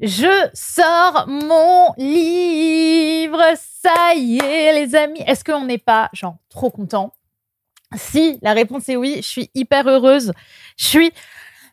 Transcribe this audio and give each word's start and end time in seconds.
Je 0.00 0.48
sors 0.54 1.26
mon 1.26 1.92
livre, 1.96 3.42
ça 3.56 4.14
y 4.14 4.38
est 4.38 4.72
les 4.72 4.94
amis. 4.94 5.22
Est-ce 5.26 5.42
qu'on 5.42 5.64
n'est 5.64 5.78
pas 5.78 6.08
genre 6.12 6.36
trop 6.48 6.70
content? 6.70 7.12
Si, 7.96 8.38
la 8.42 8.52
réponse 8.52 8.88
est 8.88 8.96
oui, 8.96 9.16
je 9.16 9.26
suis 9.26 9.50
hyper 9.56 9.88
heureuse. 9.88 10.32
Je 10.76 11.10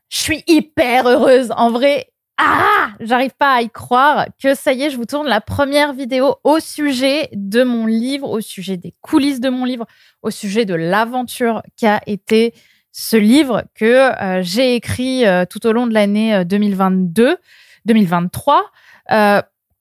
suis 0.09 0.43
hyper 0.47 1.07
heureuse 1.07 1.51
en 1.55 1.69
vrai. 1.69 2.11
Ah, 2.37 2.89
j'arrive 2.99 3.35
pas 3.37 3.55
à 3.55 3.61
y 3.61 3.69
croire 3.69 4.25
que 4.41 4.55
ça 4.55 4.73
y 4.73 4.81
est, 4.81 4.89
je 4.89 4.97
vous 4.97 5.05
tourne 5.05 5.27
la 5.27 5.39
première 5.39 5.93
vidéo 5.93 6.35
au 6.43 6.59
sujet 6.59 7.29
de 7.31 7.63
mon 7.63 7.85
livre, 7.85 8.29
au 8.29 8.41
sujet 8.41 8.75
des 8.75 8.93
coulisses 9.01 9.39
de 9.39 9.49
mon 9.49 9.65
livre, 9.65 9.85
au 10.23 10.31
sujet 10.31 10.65
de 10.65 10.73
l'aventure 10.73 11.61
qu'a 11.77 12.01
été 12.07 12.53
ce 12.91 13.17
livre 13.17 13.63
que 13.75 13.85
euh, 14.21 14.41
j'ai 14.41 14.75
écrit 14.75 15.25
euh, 15.25 15.45
tout 15.45 15.65
au 15.67 15.71
long 15.71 15.85
de 15.85 15.93
l'année 15.93 16.43
2022, 16.43 17.37
euh, 17.85 17.93
2023. 17.93 18.71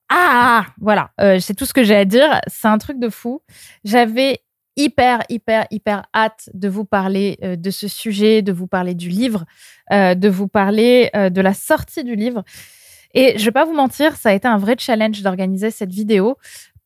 ah, 0.09 0.65
voilà, 0.79 1.11
c'est 1.39 1.55
tout 1.55 1.65
ce 1.65 1.73
que 1.73 1.83
j'ai 1.83 1.95
à 1.95 2.05
dire. 2.05 2.39
C'est 2.47 2.67
un 2.67 2.77
truc 2.77 2.99
de 2.99 3.09
fou. 3.09 3.41
J'avais 3.83 4.41
hyper, 4.77 5.23
hyper, 5.29 5.65
hyper 5.71 6.03
hâte 6.13 6.49
de 6.53 6.67
vous 6.67 6.85
parler 6.85 7.37
euh, 7.43 7.55
de 7.55 7.69
ce 7.69 7.87
sujet, 7.87 8.41
de 8.41 8.51
vous 8.51 8.67
parler 8.67 8.93
du 8.93 9.09
livre, 9.09 9.45
euh, 9.91 10.15
de 10.15 10.29
vous 10.29 10.47
parler 10.47 11.09
euh, 11.15 11.29
de 11.29 11.41
la 11.41 11.53
sortie 11.53 12.03
du 12.03 12.15
livre. 12.15 12.43
Et 13.13 13.37
je 13.37 13.45
vais 13.45 13.51
pas 13.51 13.65
vous 13.65 13.73
mentir, 13.73 14.15
ça 14.17 14.29
a 14.29 14.33
été 14.33 14.47
un 14.47 14.57
vrai 14.57 14.75
challenge 14.77 15.21
d'organiser 15.21 15.71
cette 15.71 15.91
vidéo 15.91 16.37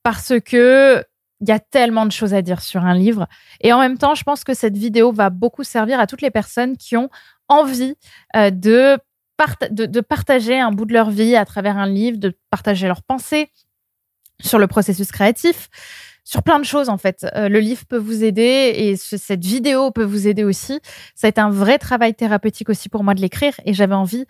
parce 0.04 0.34
que 0.46 1.04
il 1.42 1.48
y 1.48 1.52
a 1.54 1.60
tellement 1.60 2.06
de 2.06 2.12
choses 2.12 2.34
à 2.34 2.42
dire 2.42 2.62
sur 2.62 2.84
un 2.84 2.94
livre. 2.94 3.26
Et 3.62 3.72
en 3.72 3.80
même 3.80 3.98
temps, 3.98 4.14
je 4.14 4.24
pense 4.24 4.44
que 4.44 4.54
cette 4.54 4.76
vidéo 4.76 5.14
va 5.14 5.30
beaucoup 5.30 5.64
servir 5.64 5.98
à 6.00 6.06
toutes 6.06 6.22
les 6.22 6.32
personnes 6.32 6.76
qui 6.76 6.98
ont 6.98 7.10
envie 7.48 7.96
de, 8.36 8.98
de, 9.72 10.02
partager 10.02 10.60
un 10.60 10.72
bout 10.72 10.86
de 10.86 10.94
leur 10.94 11.10
vie 11.10 11.36
à 11.36 11.46
travers 11.46 11.78
un 11.78 11.88
livre, 11.88 12.18
de 12.18 12.38
partager 12.50 12.88
leurs 12.88 13.04
pensées 13.04 13.50
sur 14.42 14.60
le 14.60 14.68
processus 14.68 15.12
créatif, 15.12 15.70
sur 16.24 16.44
plein 16.44 16.60
de 16.60 16.66
choses 16.66 16.90
en 16.90 16.98
fait. 16.98 17.26
Euh, 17.36 17.50
le 17.50 17.60
livre 17.60 17.86
peut 17.88 17.98
vous 17.98 18.24
aider 18.24 18.74
et 18.76 18.96
cette 18.96 19.44
vidéo 19.44 19.92
peut 19.92 20.04
vous 20.04 20.28
aider 20.28 20.44
aussi. 20.44 20.80
Ça 21.16 21.28
a 21.28 21.30
été 21.30 21.42
un 21.42 21.50
vrai 21.50 21.78
travail 21.78 22.14
thérapeutique 22.14 22.70
aussi 22.70 22.90
pour 22.90 23.04
moi 23.04 23.14
de 23.14 23.22
l'écrire 23.22 23.60
et 23.66 23.74
j'avais 23.74 23.96
envie 23.96 24.26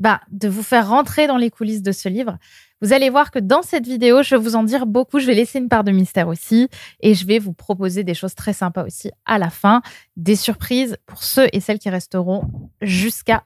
bah, 0.00 0.20
de 0.30 0.48
vous 0.48 0.62
faire 0.62 0.88
rentrer 0.88 1.26
dans 1.26 1.36
les 1.36 1.50
coulisses 1.50 1.82
de 1.82 1.92
ce 1.92 2.08
livre. 2.08 2.38
Vous 2.82 2.94
allez 2.94 3.10
voir 3.10 3.30
que 3.30 3.38
dans 3.38 3.62
cette 3.62 3.86
vidéo, 3.86 4.22
je 4.22 4.34
vais 4.34 4.40
vous 4.40 4.56
en 4.56 4.62
dire 4.62 4.86
beaucoup. 4.86 5.20
Je 5.20 5.26
vais 5.26 5.34
laisser 5.34 5.58
une 5.58 5.68
part 5.68 5.84
de 5.84 5.92
mystère 5.92 6.28
aussi 6.28 6.68
et 7.00 7.14
je 7.14 7.26
vais 7.26 7.38
vous 7.38 7.52
proposer 7.52 8.02
des 8.02 8.14
choses 8.14 8.34
très 8.34 8.54
sympas 8.54 8.84
aussi 8.84 9.10
à 9.26 9.38
la 9.38 9.50
fin, 9.50 9.82
des 10.16 10.36
surprises 10.36 10.96
pour 11.06 11.22
ceux 11.22 11.46
et 11.52 11.60
celles 11.60 11.78
qui 11.78 11.90
resteront 11.90 12.50
jusqu'à 12.80 13.44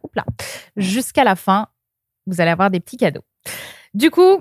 jusqu'à 0.76 1.24
la 1.24 1.34
fin. 1.34 1.66
Vous 2.26 2.40
allez 2.40 2.52
avoir 2.52 2.70
des 2.70 2.80
petits 2.80 2.96
cadeaux. 2.96 3.24
Du 3.92 4.10
coup, 4.10 4.40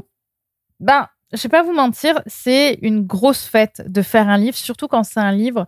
ben 0.80 1.08
je 1.34 1.42
vais 1.42 1.50
pas 1.50 1.64
vous 1.64 1.74
mentir, 1.74 2.22
c'est 2.28 2.78
une 2.84 3.02
grosse 3.02 3.44
fête 3.44 3.82
de 3.88 4.04
faire 4.04 4.30
un 4.30 4.38
livre, 4.38 4.56
surtout 4.56 4.88
quand 4.88 5.04
c'est 5.04 5.20
un 5.20 5.32
livre 5.32 5.66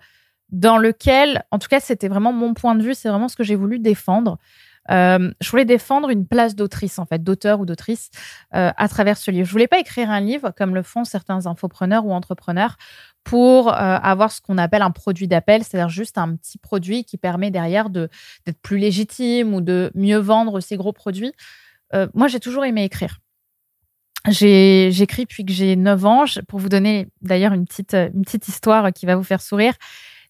dans 0.49 0.77
lequel, 0.77 1.43
en 1.49 1.57
tout 1.57 1.67
cas, 1.67 1.79
c'était 1.79 2.07
vraiment 2.07 2.31
mon 2.31 2.53
point 2.53 2.75
de 2.75 2.83
vue, 2.83 2.93
c'est 2.93 3.09
vraiment 3.09 3.27
ce 3.27 3.35
que 3.35 3.43
j'ai 3.43 3.55
voulu 3.55 3.79
défendre. 3.79 4.37
Euh, 4.91 5.31
je 5.41 5.49
voulais 5.49 5.65
défendre 5.65 6.09
une 6.09 6.27
place 6.27 6.55
d'autrice, 6.55 6.99
en 6.99 7.05
fait, 7.05 7.23
d'auteur 7.23 7.59
ou 7.59 7.65
d'autrice 7.65 8.09
euh, 8.53 8.71
à 8.75 8.87
travers 8.87 9.17
ce 9.17 9.31
livre. 9.31 9.45
Je 9.47 9.51
voulais 9.51 9.67
pas 9.67 9.79
écrire 9.79 10.09
un 10.09 10.19
livre 10.19 10.51
comme 10.55 10.75
le 10.75 10.83
font 10.83 11.03
certains 11.03 11.47
infopreneurs 11.47 12.05
ou 12.05 12.13
entrepreneurs 12.13 12.77
pour 13.23 13.69
euh, 13.69 13.73
avoir 13.73 14.31
ce 14.31 14.41
qu'on 14.41 14.57
appelle 14.57 14.83
un 14.83 14.91
produit 14.91 15.27
d'appel, 15.27 15.63
c'est-à-dire 15.63 15.89
juste 15.89 16.17
un 16.17 16.35
petit 16.35 16.57
produit 16.57 17.03
qui 17.03 17.17
permet 17.17 17.49
derrière 17.49 17.89
de 17.89 18.09
d'être 18.45 18.61
plus 18.61 18.77
légitime 18.77 19.53
ou 19.53 19.61
de 19.61 19.91
mieux 19.95 20.17
vendre 20.17 20.59
ces 20.59 20.77
gros 20.77 20.93
produits. 20.93 21.33
moi, 22.13 22.27
j'ai 22.27 22.41
toujours 22.41 22.65
aimé 22.65 22.83
écrire. 22.83 23.19
J'écris 24.27 25.23
depuis 25.23 25.45
que 25.45 25.53
j'ai 25.53 25.75
9 25.75 26.05
ans. 26.05 26.25
Pour 26.47 26.59
vous 26.59 26.69
donner 26.69 27.07
d'ailleurs 27.21 27.53
une 27.53 27.65
petite 27.65 28.47
histoire 28.47 28.91
qui 28.91 29.05
va 29.05 29.15
vous 29.15 29.23
faire 29.23 29.41
sourire. 29.41 29.73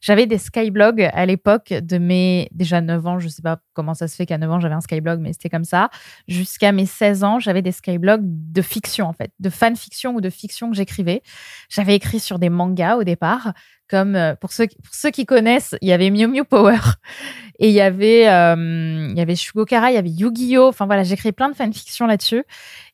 J'avais 0.05 0.27
des 0.27 0.37
skyblogs 0.37 1.01
à 1.01 1.25
l'époque 1.25 1.73
de 1.73 1.97
mes 1.97 2.47
déjà 2.51 2.79
9 2.79 3.07
ans. 3.07 3.17
Je 3.17 3.27
sais 3.27 3.41
pas 3.41 3.57
comment 3.73 3.95
ça 3.95 4.07
se 4.07 4.15
fait 4.15 4.27
qu'à 4.27 4.37
9 4.37 4.51
ans 4.51 4.59
j'avais 4.59 4.75
un 4.75 4.81
skyblog, 4.81 5.19
mais 5.19 5.33
c'était 5.33 5.49
comme 5.49 5.63
ça. 5.63 5.89
Jusqu'à 6.27 6.71
mes 6.71 6.85
16 6.85 7.23
ans, 7.23 7.39
j'avais 7.39 7.63
des 7.63 7.71
skyblogs 7.71 8.21
de 8.23 8.61
fiction 8.61 9.07
en 9.07 9.13
fait, 9.13 9.31
de 9.39 9.49
fanfiction 9.49 10.13
ou 10.13 10.21
de 10.21 10.29
fiction 10.29 10.69
que 10.69 10.77
j'écrivais. 10.77 11.23
J'avais 11.69 11.95
écrit 11.95 12.19
sur 12.19 12.37
des 12.37 12.49
mangas 12.49 12.97
au 12.97 13.03
départ, 13.03 13.53
comme 13.89 14.15
euh, 14.15 14.35
pour 14.35 14.53
ceux, 14.53 14.67
pour 14.67 14.93
ceux 14.93 15.09
qui 15.09 15.25
connaissent, 15.25 15.73
il 15.81 15.89
y 15.89 15.91
avait 15.91 16.11
Mew 16.11 16.27
Mew 16.27 16.43
Power 16.43 16.77
et 17.57 17.69
il 17.69 17.73
y 17.73 17.81
avait 17.81 18.29
euh, 18.29 19.11
y 19.11 19.21
avait 19.21 19.35
Shugokara, 19.35 19.89
il 19.89 19.95
y 19.95 19.97
avait 19.97 20.11
Yu-Gi-Oh. 20.11 20.67
Enfin 20.67 20.85
voilà, 20.85 21.01
j'écris 21.01 21.31
plein 21.31 21.49
de 21.49 21.55
fanfiction 21.55 22.05
là-dessus. 22.05 22.43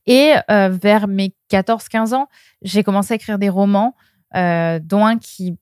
Et 0.08 0.32
euh, 0.50 0.70
vers 0.70 1.10
mes 1.10 1.34
14-15 1.52 2.14
ans, 2.14 2.30
j'ai 2.62 2.84
commencé 2.84 3.12
à 3.12 3.16
écrire 3.16 3.38
des 3.38 3.50
romans, 3.50 3.98
dont 4.34 5.06
un 5.06 5.18
qui, 5.18 5.58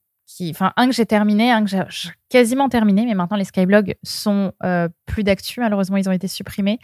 enfin 0.50 0.72
un 0.76 0.86
que 0.86 0.94
j'ai 0.94 1.06
terminé, 1.06 1.50
un 1.50 1.64
que 1.64 1.70
j'ai 1.70 2.10
quasiment 2.28 2.68
terminé, 2.68 3.04
mais 3.06 3.14
maintenant 3.14 3.36
les 3.36 3.44
skyblogs 3.44 3.94
sont 4.02 4.52
euh, 4.62 4.88
plus 5.06 5.24
d'actu. 5.24 5.60
Malheureusement, 5.60 5.96
ils 5.96 6.08
ont 6.08 6.12
été 6.12 6.28
supprimés. 6.28 6.78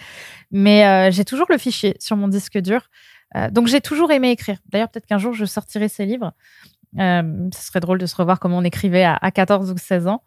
Mais 0.50 1.10
j'ai 1.12 1.24
toujours 1.24 1.46
le 1.50 1.58
fichier 1.58 1.96
sur 1.98 2.16
mon 2.16 2.28
disque 2.28 2.58
dur. 2.58 2.88
donc 3.50 3.66
j'ai 3.66 3.80
toujours 3.80 4.10
aimé 4.12 4.30
écrire. 4.30 4.58
D'ailleurs, 4.66 4.88
peut-être 4.88 5.06
qu'un 5.06 5.18
jour 5.18 5.32
je 5.32 5.44
sortirai 5.44 5.88
ces 5.88 6.06
livres. 6.06 6.32
ce 6.96 7.22
serait 7.52 7.80
drôle 7.80 7.98
de 7.98 8.06
se 8.06 8.16
revoir 8.16 8.40
comment 8.40 8.58
on 8.58 8.64
écrivait 8.64 9.04
à, 9.04 9.18
à 9.20 9.30
14 9.30 9.70
ou 9.70 9.76
16 9.76 10.06
ans 10.06 10.22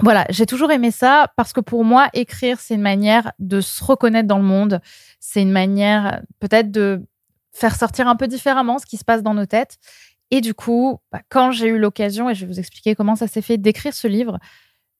voilà, 0.00 0.26
j'ai 0.28 0.46
toujours 0.46 0.72
aimé 0.72 0.90
ça 0.90 1.32
parce 1.36 1.52
que 1.52 1.60
pour 1.60 1.84
moi, 1.84 2.08
écrire, 2.14 2.58
c'est 2.58 2.74
une 2.74 2.82
manière 2.82 3.32
de 3.38 3.60
se 3.60 3.82
reconnaître 3.82 4.26
dans 4.26 4.38
le 4.38 4.44
monde. 4.44 4.80
C'est 5.20 5.42
une 5.42 5.52
manière 5.52 6.22
peut-être 6.40 6.70
de 6.70 7.06
faire 7.52 7.76
sortir 7.76 8.08
un 8.08 8.16
peu 8.16 8.26
différemment 8.26 8.78
ce 8.78 8.86
qui 8.86 8.96
se 8.96 9.04
passe 9.04 9.22
dans 9.22 9.34
nos 9.34 9.46
têtes. 9.46 9.76
Et 10.30 10.40
du 10.40 10.54
coup, 10.54 10.98
bah, 11.12 11.20
quand 11.28 11.50
j'ai 11.50 11.68
eu 11.68 11.78
l'occasion, 11.78 12.30
et 12.30 12.34
je 12.34 12.44
vais 12.44 12.52
vous 12.52 12.58
expliquer 12.58 12.94
comment 12.94 13.16
ça 13.16 13.26
s'est 13.26 13.42
fait, 13.42 13.58
d'écrire 13.58 13.94
ce 13.94 14.08
livre, 14.08 14.38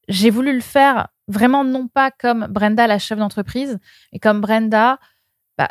j'ai 0.09 0.31
voulu 0.31 0.53
le 0.53 0.61
faire 0.61 1.09
vraiment 1.29 1.65
non 1.65 1.89
pas 1.89 2.11
comme 2.11 2.47
Brenda, 2.49 2.87
la 2.87 2.99
chef 2.99 3.19
d'entreprise, 3.19 3.79
mais 4.13 4.19
comme 4.19 4.41
Brenda, 4.41 4.99
bah, 5.57 5.69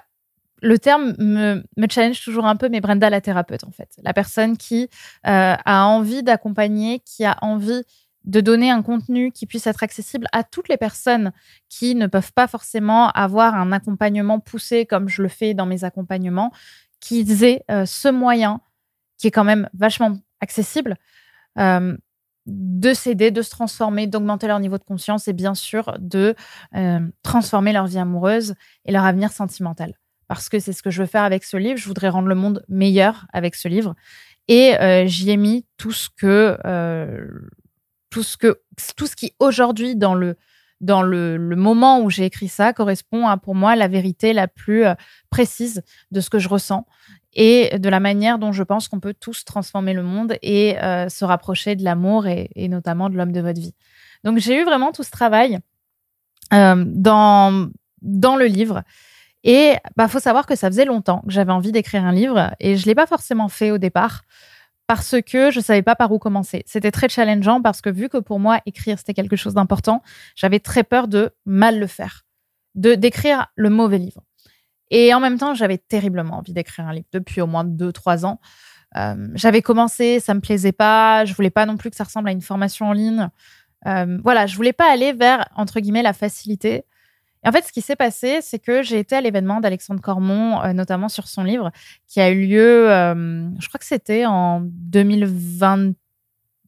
le 0.61 0.79
terme 0.79 1.13
me, 1.19 1.63
me, 1.77 1.87
challenge 1.89 2.23
toujours 2.23 2.45
un 2.45 2.55
peu, 2.55 2.69
mais 2.69 2.81
Brenda, 2.81 3.09
la 3.09 3.21
thérapeute, 3.21 3.63
en 3.63 3.71
fait. 3.71 3.89
La 4.03 4.13
personne 4.13 4.57
qui 4.57 4.89
euh, 5.27 5.55
a 5.63 5.85
envie 5.85 6.23
d'accompagner, 6.23 6.99
qui 6.99 7.25
a 7.25 7.37
envie 7.41 7.83
de 8.25 8.39
donner 8.39 8.71
un 8.71 8.81
contenu 8.81 9.31
qui 9.31 9.45
puisse 9.45 9.67
être 9.67 9.83
accessible 9.83 10.27
à 10.31 10.43
toutes 10.43 10.69
les 10.69 10.77
personnes 10.77 11.33
qui 11.69 11.93
ne 11.95 12.07
peuvent 12.07 12.31
pas 12.31 12.47
forcément 12.47 13.09
avoir 13.09 13.55
un 13.55 13.71
accompagnement 13.71 14.39
poussé 14.39 14.85
comme 14.85 15.09
je 15.09 15.21
le 15.21 15.27
fais 15.27 15.53
dans 15.53 15.65
mes 15.65 15.83
accompagnements, 15.83 16.51
qu'ils 16.99 17.43
aient 17.43 17.63
euh, 17.69 17.85
ce 17.85 18.07
moyen 18.07 18.61
qui 19.17 19.27
est 19.27 19.31
quand 19.31 19.43
même 19.43 19.69
vachement 19.73 20.17
accessible 20.41 20.97
euh, 21.59 21.95
de 22.45 22.93
s'aider, 22.93 23.31
de 23.31 23.41
se 23.41 23.49
transformer, 23.49 24.07
d'augmenter 24.07 24.47
leur 24.47 24.59
niveau 24.59 24.77
de 24.77 24.83
conscience 24.83 25.27
et 25.27 25.33
bien 25.33 25.55
sûr 25.55 25.95
de 25.99 26.35
euh, 26.75 26.99
transformer 27.21 27.71
leur 27.71 27.87
vie 27.87 27.99
amoureuse 27.99 28.55
et 28.85 28.91
leur 28.91 29.05
avenir 29.05 29.31
sentimental. 29.31 29.93
Parce 30.27 30.49
que 30.49 30.59
c'est 30.59 30.73
ce 30.73 30.83
que 30.83 30.89
je 30.89 31.01
veux 31.01 31.07
faire 31.07 31.23
avec 31.23 31.43
ce 31.43 31.57
livre. 31.57 31.77
Je 31.77 31.87
voudrais 31.87 32.09
rendre 32.09 32.27
le 32.27 32.35
monde 32.35 32.65
meilleur 32.67 33.27
avec 33.33 33.55
ce 33.55 33.67
livre. 33.67 33.95
Et 34.49 34.73
j'y 35.07 35.31
ai 35.31 35.37
mis 35.37 35.65
tout 35.77 35.93
ce 35.93 36.09
que 36.09 36.57
tout 38.09 38.23
ce 38.23 38.35
que 38.37 38.61
tout 38.97 39.07
ce 39.07 39.15
qui 39.15 39.33
aujourd'hui 39.39 39.95
dans 39.95 40.15
le 40.15 40.35
dans 40.83 41.01
le, 41.01 41.37
moment 41.55 42.01
où 42.01 42.09
j'ai 42.09 42.25
écrit 42.25 42.49
ça 42.49 42.73
correspond 42.73 43.25
à 43.25 43.37
pour 43.37 43.55
moi 43.55 43.75
la 43.75 43.87
vérité 43.87 44.33
la 44.33 44.47
plus 44.47 44.85
euh, 44.85 44.93
précise 45.29 45.81
de 46.11 46.19
ce 46.19 46.29
que 46.29 46.39
je 46.39 46.49
ressens 46.49 46.85
et 47.33 47.77
de 47.79 47.89
la 47.89 47.99
manière 47.99 48.39
dont 48.39 48.51
je 48.51 48.63
pense 48.63 48.87
qu'on 48.87 48.99
peut 48.99 49.13
tous 49.13 49.43
transformer 49.45 49.93
le 49.93 50.03
monde 50.03 50.37
et 50.41 50.81
euh, 50.81 51.09
se 51.09 51.25
rapprocher 51.25 51.75
de 51.75 51.83
l'amour 51.83 52.27
et, 52.27 52.49
notamment 52.67 53.09
de 53.09 53.17
l'homme 53.17 53.31
de 53.31 53.41
votre 53.41 53.59
vie. 53.59 53.73
Donc 54.23 54.37
j'ai 54.37 54.59
eu 54.59 54.63
vraiment 54.63 54.91
tout 54.91 55.03
ce 55.03 55.11
travail 55.11 55.59
euh, 56.53 56.83
dans 56.87 57.69
dans 58.01 58.35
le 58.35 58.45
livre. 58.45 58.83
Et 59.43 59.75
bah 59.97 60.07
faut 60.07 60.19
savoir 60.19 60.45
que 60.45 60.55
ça 60.55 60.69
faisait 60.69 60.85
longtemps 60.85 61.21
que 61.25 61.31
j'avais 61.31 61.51
envie 61.51 61.71
d'écrire 61.71 62.05
un 62.05 62.13
livre 62.13 62.51
et 62.59 62.77
je 62.77 62.85
l'ai 62.85 62.95
pas 62.95 63.07
forcément 63.07 63.49
fait 63.49 63.71
au 63.71 63.77
départ 63.77 64.21
parce 64.87 65.15
que 65.25 65.51
je 65.51 65.59
savais 65.59 65.81
pas 65.81 65.95
par 65.95 66.11
où 66.11 66.19
commencer. 66.19 66.63
C'était 66.65 66.91
très 66.91 67.09
challengeant 67.09 67.61
parce 67.61 67.81
que 67.81 67.89
vu 67.89 68.07
que 68.09 68.17
pour 68.17 68.39
moi 68.39 68.61
écrire 68.65 68.97
c'était 68.97 69.13
quelque 69.13 69.35
chose 69.35 69.53
d'important, 69.53 70.01
j'avais 70.35 70.59
très 70.59 70.83
peur 70.83 71.07
de 71.07 71.31
mal 71.45 71.79
le 71.79 71.87
faire, 71.87 72.23
de 72.75 72.95
d'écrire 72.95 73.47
le 73.55 73.69
mauvais 73.69 73.97
livre. 73.97 74.21
Et 74.95 75.11
en 75.11 75.19
même 75.19 75.39
temps, 75.39 75.55
j'avais 75.55 75.79
terriblement 75.79 76.37
envie 76.37 76.53
d'écrire 76.53 76.87
un 76.87 76.93
livre 76.93 77.07
depuis 77.11 77.41
au 77.41 77.47
moins 77.47 77.63
deux 77.63 77.91
trois 77.91 78.27
ans. 78.27 78.39
Euh, 78.95 79.27
j'avais 79.33 79.63
commencé, 79.63 80.19
ça 80.19 80.35
me 80.35 80.39
plaisait 80.39 80.71
pas, 80.71 81.25
je 81.25 81.33
voulais 81.33 81.49
pas 81.49 81.65
non 81.65 81.77
plus 81.77 81.89
que 81.89 81.95
ça 81.95 82.03
ressemble 82.03 82.29
à 82.29 82.31
une 82.31 82.43
formation 82.43 82.85
en 82.85 82.93
ligne. 82.93 83.27
Euh, 83.87 84.19
voilà, 84.23 84.45
je 84.45 84.55
voulais 84.55 84.71
pas 84.71 84.93
aller 84.93 85.11
vers 85.11 85.49
entre 85.55 85.79
guillemets 85.79 86.03
la 86.03 86.13
facilité. 86.13 86.85
Et 87.43 87.49
en 87.49 87.51
fait, 87.51 87.65
ce 87.65 87.73
qui 87.73 87.81
s'est 87.81 87.95
passé, 87.95 88.37
c'est 88.41 88.59
que 88.59 88.83
j'ai 88.83 88.99
été 88.99 89.15
à 89.15 89.21
l'événement 89.21 89.61
d'Alexandre 89.61 89.99
Cormon, 89.99 90.61
euh, 90.61 90.73
notamment 90.73 91.09
sur 91.09 91.27
son 91.27 91.43
livre, 91.43 91.71
qui 92.07 92.21
a 92.21 92.29
eu 92.29 92.45
lieu, 92.45 92.87
je 92.87 93.67
crois 93.67 93.79
que 93.79 93.85
c'était 93.85 94.27
en 94.27 94.61
2020, 94.61 95.93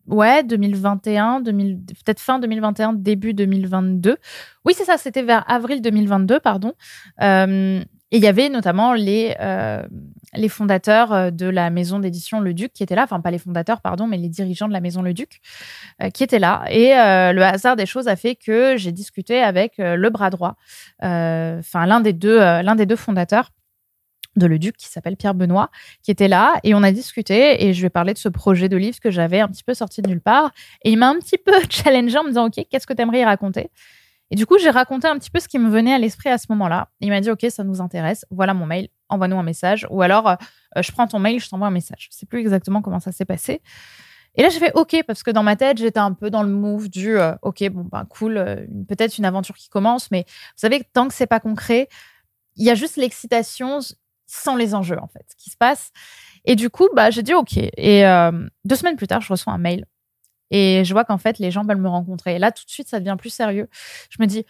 ouais, 0.07 0.44
2021, 0.44 1.44
peut-être 1.44 2.19
fin 2.19 2.39
2021, 2.39 2.94
début 2.94 3.36
2022. 3.36 4.18
Oui, 4.66 4.74
c'est 4.75 4.86
ça, 4.86 4.98
c'était 4.98 5.22
vers 5.22 5.48
avril 5.48 5.83
2022, 5.83 6.39
pardon. 6.39 6.74
Euh, 8.05 8.15
et 8.15 8.17
il 8.17 8.23
y 8.23 8.27
avait 8.27 8.49
notamment 8.49 8.93
les, 8.93 9.35
euh, 9.39 9.83
les 10.33 10.49
fondateurs 10.49 11.11
euh, 11.13 11.31
de 11.31 11.47
la 11.47 11.69
maison 11.69 11.99
d'édition 11.99 12.39
Le 12.39 12.53
Duc 12.53 12.73
qui 12.73 12.83
étaient 12.83 12.95
là, 12.95 13.03
enfin 13.03 13.19
pas 13.21 13.31
les 13.31 13.39
fondateurs, 13.39 13.81
pardon, 13.81 14.07
mais 14.07 14.17
les 14.17 14.29
dirigeants 14.29 14.67
de 14.67 14.73
la 14.73 14.81
maison 14.81 15.01
Le 15.01 15.13
Duc 15.13 15.41
qui 16.13 16.23
étaient 16.23 16.39
là. 16.39 16.65
Et 16.69 16.89
le 16.89 17.41
hasard 17.41 17.75
des 17.75 17.85
choses 17.85 18.07
a 18.07 18.15
fait 18.15 18.35
que 18.35 18.75
j'ai 18.77 18.91
discuté 18.91 19.41
avec 19.41 19.75
le 19.77 20.09
bras 20.09 20.29
droit, 20.29 20.55
enfin 21.01 21.85
l'un 21.85 21.99
des 22.01 22.13
deux, 22.13 22.39
des 22.75 22.85
deux 22.85 22.95
fondateurs 22.95 23.51
de 24.35 24.45
Le 24.45 24.59
Duc 24.59 24.75
qui 24.75 24.87
s'appelle 24.87 25.15
Pierre 25.15 25.33
Benoît, 25.33 25.69
qui 26.03 26.11
était 26.11 26.27
là. 26.27 26.59
Et 26.63 26.73
on 26.73 26.83
a 26.83 26.91
discuté 26.91 27.65
et 27.65 27.73
je 27.73 27.79
lui 27.79 27.87
ai 27.87 27.89
parlé 27.89 28.13
de 28.13 28.17
ce 28.17 28.29
projet 28.29 28.69
de 28.69 28.77
livre 28.77 28.99
que 28.99 29.11
j'avais 29.11 29.39
un 29.39 29.47
petit 29.47 29.63
peu 29.63 29.73
sorti 29.73 30.01
de 30.01 30.09
nulle 30.09 30.21
part. 30.21 30.51
Et 30.83 30.91
il 30.91 30.97
m'a 30.97 31.09
un 31.09 31.19
petit 31.19 31.37
peu 31.37 31.53
challengé 31.69 32.17
en 32.17 32.23
me 32.23 32.29
disant 32.29 32.47
ok 32.47 32.65
qu'est-ce 32.69 32.87
que 32.87 32.93
tu 32.93 33.01
aimerais 33.01 33.21
y 33.21 33.25
raconter? 33.25 33.69
Et 34.31 34.36
du 34.36 34.45
coup 34.45 34.57
j'ai 34.57 34.69
raconté 34.69 35.07
un 35.07 35.18
petit 35.18 35.30
peu 35.30 35.39
ce 35.39 35.48
qui 35.48 35.60
me 35.60 35.69
venait 35.69 35.94
à 35.94 36.00
l'esprit 36.00 36.30
à 36.30 36.38
ce 36.38 36.48
moment-là. 36.50 36.89
Il 37.00 37.10
m'a 37.10 37.22
dit 37.22 37.30
ok 37.30 37.45
ça 37.50 37.63
nous 37.63 37.81
intéresse, 37.81 38.25
voilà 38.31 38.54
mon 38.54 38.66
mail, 38.66 38.89
envoie-nous 39.10 39.38
un 39.38 39.44
message 39.44 39.88
ou 39.89 40.01
alors 40.01 40.27
euh, 40.27 40.36
je 40.81 40.92
prends 40.92 41.07
ton 41.07 41.19
mail, 41.19 41.39
je 41.39 41.50
t'envoie 41.50 41.68
un 41.68 41.72
message. 41.72 42.10
Je 42.12 42.18
sais 42.18 42.25
plus 42.25 42.39
exactement 42.39 42.81
comment 42.81 43.00
ça 43.00 43.12
s'est 43.12 43.25
passé. 43.25 43.62
Et 44.38 44.42
là, 44.42 44.50
j'ai 44.50 44.60
fait 44.60 44.74
OK 44.75 45.01
parce 45.07 45.24
que 45.24 45.31
dans 45.31 45.44
ma 45.44 45.56
tête, 45.56 45.77
j'étais 45.77 46.00
un 46.00 46.12
peu 46.12 46.30
dans 46.30 46.44
le 46.44 46.50
move 46.50 46.89
du 46.89 47.18
euh, 47.18 47.36
OK, 47.42 47.63
bon, 47.69 47.88
ben 47.89 48.04
cool, 48.04 48.38
euh, 48.38 48.66
peut-être 48.89 49.18
une 49.18 49.24
aventure 49.24 49.56
qui 49.56 49.69
commence, 49.69 50.12
mais 50.12 50.25
vous 50.27 50.57
savez, 50.57 50.83
tant 50.92 51.07
que 51.07 51.13
c'est 51.13 51.25
pas 51.25 51.39
concret, 51.39 51.88
il 52.57 52.66
y 52.66 52.69
a 52.69 52.75
juste 52.75 52.98
l'excitation 52.98 53.80
sans 54.27 54.57
les 54.57 54.75
enjeux, 54.75 55.00
en 55.00 55.07
fait, 55.07 55.25
qui 55.38 55.51
se 55.51 55.56
passe. 55.56 55.92
Et 56.44 56.57
du 56.57 56.69
coup, 56.69 56.89
bah, 56.94 57.12
j'ai 57.12 57.24
dit 57.24 57.33
OK. 57.33 57.56
Et 57.57 58.04
deux 58.66 58.75
semaines 58.75 58.98
plus 58.98 59.07
tard, 59.07 59.22
je 59.22 59.31
reçois 59.31 59.54
un 59.54 59.57
mail 59.57 59.86
et 60.51 60.83
je 60.86 60.94
vois 60.94 61.06
qu'en 61.06 61.18
fait, 61.18 61.39
les 61.39 61.51
gens 61.51 61.63
veulent 61.63 61.81
me 61.81 61.89
rencontrer. 61.89 62.36
Et 62.36 62.39
là, 62.39 62.51
tout 62.51 62.65
de 62.65 62.69
suite, 62.69 62.88
ça 62.88 63.00
devient 63.00 63.15
plus 63.18 63.30
sérieux. 63.30 63.68
Je 64.09 64.18
me 64.19 64.27
dis 64.27 64.45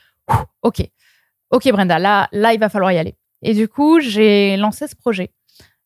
OK, 0.61 0.89
OK, 1.51 1.71
Brenda, 1.71 1.99
là, 1.99 2.27
là, 2.31 2.53
il 2.53 2.59
va 2.59 2.69
falloir 2.69 2.91
y 2.91 2.97
aller. 2.97 3.15
Et 3.41 3.53
du 3.53 3.67
coup, 3.67 3.99
j'ai 3.99 4.57
lancé 4.57 4.87
ce 4.87 4.95
projet. 4.95 5.31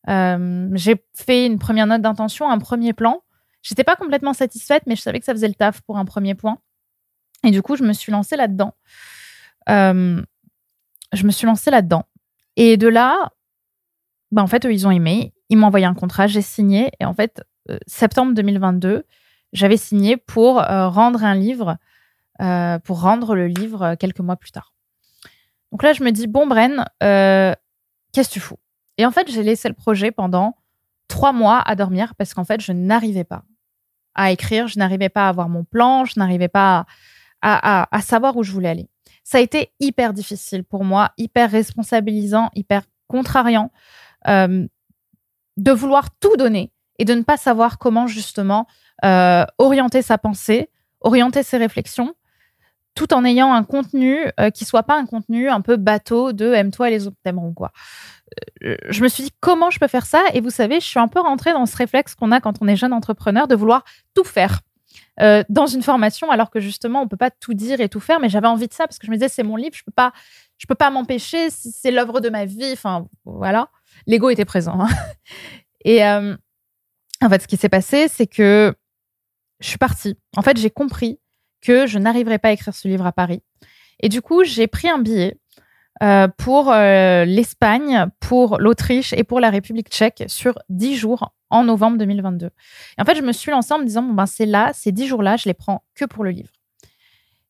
Euh, 0.08 0.68
j'ai 0.74 0.96
fait 1.14 1.46
une 1.46 1.58
première 1.58 1.86
note 1.86 2.02
d'intention, 2.02 2.50
un 2.50 2.58
premier 2.58 2.92
plan. 2.92 3.22
J'étais 3.62 3.84
pas 3.84 3.96
complètement 3.96 4.32
satisfaite, 4.32 4.84
mais 4.86 4.96
je 4.96 5.02
savais 5.02 5.18
que 5.18 5.26
ça 5.26 5.32
faisait 5.32 5.48
le 5.48 5.54
taf 5.54 5.82
pour 5.82 5.98
un 5.98 6.04
premier 6.04 6.34
point. 6.34 6.58
Et 7.44 7.50
du 7.50 7.62
coup, 7.62 7.76
je 7.76 7.84
me 7.84 7.92
suis 7.92 8.10
lancée 8.10 8.36
là-dedans. 8.36 8.74
Euh, 9.68 10.22
je 11.12 11.26
me 11.26 11.30
suis 11.30 11.46
lancée 11.46 11.70
là-dedans. 11.70 12.04
Et 12.56 12.76
de 12.76 12.88
là, 12.88 13.30
bah, 14.30 14.42
en 14.42 14.46
fait, 14.46 14.64
eux, 14.66 14.72
ils 14.72 14.86
ont 14.86 14.90
aimé. 14.90 15.34
Ils 15.48 15.58
m'ont 15.58 15.66
envoyé 15.66 15.86
un 15.86 15.94
contrat, 15.94 16.26
j'ai 16.26 16.42
signé. 16.42 16.90
Et 17.00 17.04
en 17.04 17.14
fait, 17.14 17.42
euh, 17.70 17.78
septembre 17.86 18.34
2022, 18.34 19.04
j'avais 19.52 19.76
signé 19.76 20.16
pour 20.16 20.60
euh, 20.60 20.88
rendre 20.88 21.24
un 21.24 21.34
livre, 21.34 21.76
euh, 22.40 22.78
pour 22.78 23.00
rendre 23.00 23.34
le 23.34 23.46
livre 23.46 23.94
quelques 23.96 24.20
mois 24.20 24.36
plus 24.36 24.52
tard. 24.52 24.72
Donc 25.72 25.82
là, 25.82 25.92
je 25.92 26.02
me 26.02 26.10
dis, 26.10 26.26
bon, 26.26 26.46
Bren, 26.46 26.84
qu'est-ce 27.00 28.28
que 28.28 28.34
tu 28.34 28.40
fous? 28.40 28.58
Et 28.98 29.06
en 29.06 29.10
fait, 29.10 29.30
j'ai 29.30 29.42
laissé 29.42 29.68
le 29.68 29.74
projet 29.74 30.10
pendant 30.10 30.56
trois 31.08 31.32
mois 31.32 31.60
à 31.60 31.74
dormir 31.74 32.14
parce 32.16 32.34
qu'en 32.34 32.44
fait, 32.44 32.60
je 32.60 32.72
n'arrivais 32.72 33.24
pas 33.24 33.44
à 34.14 34.30
écrire, 34.32 34.68
je 34.68 34.78
n'arrivais 34.78 35.08
pas 35.08 35.26
à 35.26 35.28
avoir 35.28 35.48
mon 35.48 35.64
plan, 35.64 36.04
je 36.04 36.18
n'arrivais 36.18 36.48
pas 36.48 36.86
à, 37.42 38.00
savoir 38.02 38.36
où 38.36 38.42
je 38.42 38.52
voulais 38.52 38.68
aller. 38.68 38.88
Ça 39.24 39.38
a 39.38 39.40
été 39.40 39.72
hyper 39.80 40.12
difficile 40.12 40.64
pour 40.64 40.84
moi, 40.84 41.12
hyper 41.16 41.50
responsabilisant, 41.50 42.50
hyper 42.54 42.82
contrariant. 43.06 43.70
Euh, 44.28 44.66
de 45.56 45.72
vouloir 45.72 46.10
tout 46.18 46.36
donner 46.36 46.72
et 46.98 47.04
de 47.04 47.14
ne 47.14 47.22
pas 47.22 47.36
savoir 47.36 47.78
comment 47.78 48.06
justement 48.06 48.66
euh, 49.04 49.44
orienter 49.58 50.02
sa 50.02 50.18
pensée, 50.18 50.70
orienter 51.00 51.42
ses 51.42 51.56
réflexions, 51.56 52.14
tout 52.94 53.14
en 53.14 53.24
ayant 53.24 53.52
un 53.52 53.62
contenu 53.62 54.18
euh, 54.38 54.50
qui 54.50 54.64
soit 54.64 54.82
pas 54.82 54.96
un 54.96 55.06
contenu 55.06 55.48
un 55.48 55.60
peu 55.60 55.76
bateau 55.76 56.32
de 56.32 56.52
aime-toi 56.52 56.88
et 56.88 56.90
les 56.90 57.06
autres 57.06 57.16
t'aimeront 57.22 57.54
quoi. 57.54 57.70
je 58.62 59.02
me 59.02 59.08
suis 59.08 59.22
dit 59.22 59.30
comment 59.40 59.70
je 59.70 59.78
peux 59.78 59.88
faire 59.88 60.06
ça? 60.06 60.22
Et 60.34 60.40
vous 60.40 60.50
savez, 60.50 60.80
je 60.80 60.86
suis 60.86 60.98
un 60.98 61.08
peu 61.08 61.20
rentrée 61.20 61.52
dans 61.52 61.66
ce 61.66 61.76
réflexe 61.76 62.14
qu'on 62.14 62.32
a 62.32 62.40
quand 62.40 62.54
on 62.60 62.68
est 62.68 62.76
jeune 62.76 62.92
entrepreneur 62.92 63.48
de 63.48 63.54
vouloir 63.54 63.84
tout 64.14 64.24
faire. 64.24 64.60
dans 65.48 65.66
une 65.66 65.82
formation, 65.82 66.30
alors 66.30 66.50
que 66.50 66.60
justement 66.60 67.02
on 67.02 67.08
peut 67.08 67.16
pas 67.16 67.30
tout 67.30 67.54
dire 67.54 67.80
et 67.80 67.88
tout 67.88 68.00
faire, 68.00 68.20
mais 68.20 68.28
j'avais 68.28 68.48
envie 68.48 68.68
de 68.68 68.74
ça 68.74 68.86
parce 68.86 68.98
que 68.98 69.06
je 69.06 69.10
me 69.12 69.16
disais 69.16 69.28
c'est 69.28 69.44
mon 69.44 69.56
livre, 69.56 69.74
je 69.74 69.84
peux 69.84 69.92
pas, 69.92 70.12
je 70.58 70.66
peux 70.66 70.74
pas 70.74 70.90
m'empêcher, 70.90 71.50
c'est 71.50 71.90
l'œuvre 71.90 72.20
de 72.20 72.28
ma 72.28 72.44
vie, 72.44 72.72
enfin 72.72 73.06
voilà 73.24 73.68
l'ego 74.06 74.30
était 74.30 74.44
présent. 74.44 74.80
Hein. 74.80 74.88
Et 75.84 76.04
euh, 76.04 76.36
en 77.22 77.28
fait, 77.28 77.42
ce 77.42 77.48
qui 77.48 77.56
s'est 77.56 77.68
passé, 77.68 78.08
c'est 78.08 78.26
que 78.26 78.74
je 79.60 79.68
suis 79.68 79.78
partie. 79.78 80.16
En 80.36 80.42
fait, 80.42 80.56
j'ai 80.56 80.70
compris 80.70 81.18
que 81.60 81.86
je 81.86 81.98
n'arriverais 81.98 82.38
pas 82.38 82.48
à 82.48 82.52
écrire 82.52 82.74
ce 82.74 82.88
livre 82.88 83.06
à 83.06 83.12
Paris. 83.12 83.42
Et 84.00 84.08
du 84.08 84.22
coup, 84.22 84.44
j'ai 84.44 84.66
pris 84.66 84.88
un 84.88 84.98
billet 84.98 85.38
euh, 86.02 86.28
pour 86.38 86.72
euh, 86.72 87.24
l'Espagne, 87.24 88.06
pour 88.20 88.58
l'Autriche 88.58 89.12
et 89.12 89.24
pour 89.24 89.40
la 89.40 89.50
République 89.50 89.90
tchèque 89.90 90.24
sur 90.28 90.58
dix 90.70 90.96
jours 90.96 91.34
en 91.50 91.64
novembre 91.64 91.98
2022. 91.98 92.46
Et 92.46 92.50
en 93.02 93.04
fait, 93.04 93.16
je 93.16 93.22
me 93.22 93.32
suis 93.32 93.50
lancée 93.50 93.74
en 93.74 93.78
me 93.78 93.84
disant, 93.84 94.02
bon, 94.02 94.14
ben, 94.14 94.26
c'est 94.26 94.46
là, 94.46 94.70
ces 94.72 94.92
dix 94.92 95.06
jours-là, 95.06 95.36
je 95.36 95.46
les 95.46 95.54
prends 95.54 95.84
que 95.94 96.04
pour 96.06 96.24
le 96.24 96.30
livre. 96.30 96.50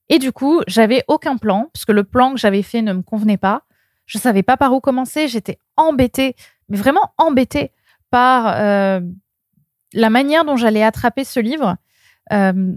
Et 0.09 0.19
du 0.19 0.33
coup, 0.33 0.61
j'avais 0.67 1.05
aucun 1.07 1.37
plan, 1.37 1.71
puisque 1.73 1.91
le 1.91 2.03
plan 2.03 2.33
que 2.33 2.41
j'avais 2.41 2.63
fait 2.63 2.83
ne 2.83 2.93
me 2.93 3.03
convenait 3.03 3.37
pas. 3.37 3.63
Je 4.07 4.19
savais 4.19 4.43
pas 4.43 4.57
par 4.57 4.73
où 4.73 4.81
commencer. 4.81 5.29
J'étais 5.29 5.61
embêtée, 5.77 6.35
mais 6.69 6.77
vraiment 6.77 7.13
embêtée 7.17 7.71
par 8.11 8.49
euh, 8.57 9.01
la 9.93 10.11
manière 10.11 10.45
dont 10.45 10.57
j'allais 10.57 10.83
attraper 10.83 11.23
ce 11.23 11.39
livre. 11.39 11.77
Euh, 12.33 12.77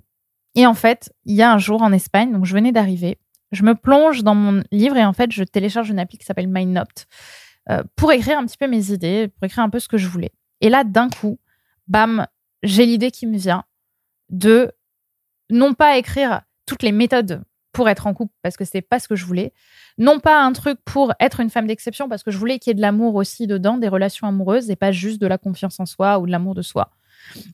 et 0.55 0.65
en 0.65 0.73
fait, 0.73 1.11
il 1.25 1.35
y 1.35 1.41
a 1.41 1.51
un 1.51 1.57
jour 1.57 1.81
en 1.81 1.91
Espagne, 1.91 2.31
donc 2.31 2.45
je 2.45 2.53
venais 2.53 2.71
d'arriver, 2.71 3.17
je 3.51 3.63
me 3.63 3.75
plonge 3.75 4.23
dans 4.23 4.35
mon 4.35 4.63
livre 4.71 4.97
et 4.97 5.05
en 5.05 5.13
fait, 5.13 5.31
je 5.31 5.43
télécharge 5.43 5.89
une 5.89 5.99
appli 5.99 6.17
qui 6.17 6.25
s'appelle 6.25 6.47
MindNote 6.47 7.07
euh, 7.69 7.83
pour 7.95 8.11
écrire 8.11 8.37
un 8.37 8.45
petit 8.45 8.57
peu 8.57 8.67
mes 8.67 8.91
idées, 8.91 9.29
pour 9.29 9.45
écrire 9.45 9.63
un 9.63 9.69
peu 9.69 9.79
ce 9.79 9.87
que 9.87 9.97
je 9.97 10.07
voulais. 10.07 10.31
Et 10.61 10.69
là, 10.69 10.83
d'un 10.83 11.09
coup, 11.09 11.39
bam, 11.87 12.27
j'ai 12.61 12.85
l'idée 12.85 13.11
qui 13.11 13.27
me 13.27 13.37
vient 13.37 13.63
de 14.29 14.71
non 15.49 15.73
pas 15.73 15.97
écrire 15.97 16.41
toutes 16.65 16.83
les 16.83 16.91
méthodes 16.91 17.43
pour 17.73 17.89
être 17.89 18.07
en 18.07 18.13
couple 18.13 18.33
parce 18.41 18.55
que 18.55 18.65
c'était 18.65 18.81
pas 18.81 18.99
ce 18.99 19.07
que 19.07 19.15
je 19.15 19.25
voulais. 19.25 19.51
Non 19.97 20.19
pas 20.19 20.41
un 20.41 20.53
truc 20.53 20.79
pour 20.85 21.13
être 21.19 21.39
une 21.39 21.49
femme 21.49 21.67
d'exception 21.67 22.07
parce 22.07 22.23
que 22.23 22.31
je 22.31 22.37
voulais 22.37 22.59
qu'il 22.59 22.69
y 22.69 22.71
ait 22.71 22.75
de 22.75 22.81
l'amour 22.81 23.15
aussi 23.15 23.47
dedans, 23.47 23.77
des 23.77 23.87
relations 23.87 24.27
amoureuses 24.27 24.69
et 24.69 24.75
pas 24.75 24.91
juste 24.91 25.19
de 25.19 25.27
la 25.27 25.37
confiance 25.37 25.79
en 25.79 25.85
soi 25.85 26.19
ou 26.19 26.25
de 26.25 26.31
l'amour 26.31 26.55
de 26.55 26.61
soi. 26.61 26.91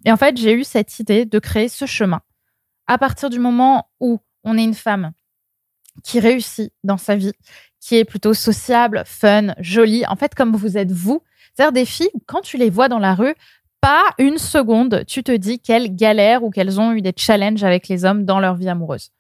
Et 0.06 0.12
en 0.12 0.18
fait, 0.18 0.38
j'ai 0.38 0.54
eu 0.54 0.64
cette 0.64 1.00
idée 1.00 1.26
de 1.26 1.40
créer 1.40 1.70
ce 1.70 1.86
chemin. 1.86 2.22
À 2.88 2.98
partir 2.98 3.30
du 3.30 3.40
moment 3.40 3.90
où 4.00 4.20
on 4.44 4.58
est 4.58 4.64
une 4.64 4.74
femme 4.74 5.12
qui 6.04 6.20
réussit 6.20 6.72
dans 6.84 6.98
sa 6.98 7.16
vie, 7.16 7.34
qui 7.80 7.96
est 7.96 8.06
plutôt 8.06 8.34
sociable, 8.34 9.04
fun, 9.06 9.54
jolie, 9.60 10.06
en 10.08 10.16
fait, 10.16 10.36
comme 10.36 10.56
vous 10.56 10.78
êtes 10.78 10.92
vous, 10.92 11.24
c'est-à-dire 11.54 11.74
des 11.74 11.86
filles, 11.86 12.12
quand 12.26 12.42
tu 12.42 12.58
les 12.58 12.70
vois 12.70 12.88
dans 12.88 13.00
la 13.00 13.16
rue, 13.16 13.36
pas 13.82 14.04
une 14.18 14.38
seconde, 14.38 15.04
tu 15.08 15.24
te 15.24 15.32
dis 15.32 15.60
qu'elles 15.60 15.96
galèrent 15.96 16.44
ou 16.44 16.50
qu'elles 16.50 16.80
ont 16.80 16.92
eu 16.92 17.02
des 17.02 17.14
challenges 17.16 17.64
avec 17.64 17.88
les 17.88 18.06
hommes 18.06 18.26
dans 18.26 18.40
leur 18.40 18.56
vie 18.56 18.70
amoureuse. 18.70 19.12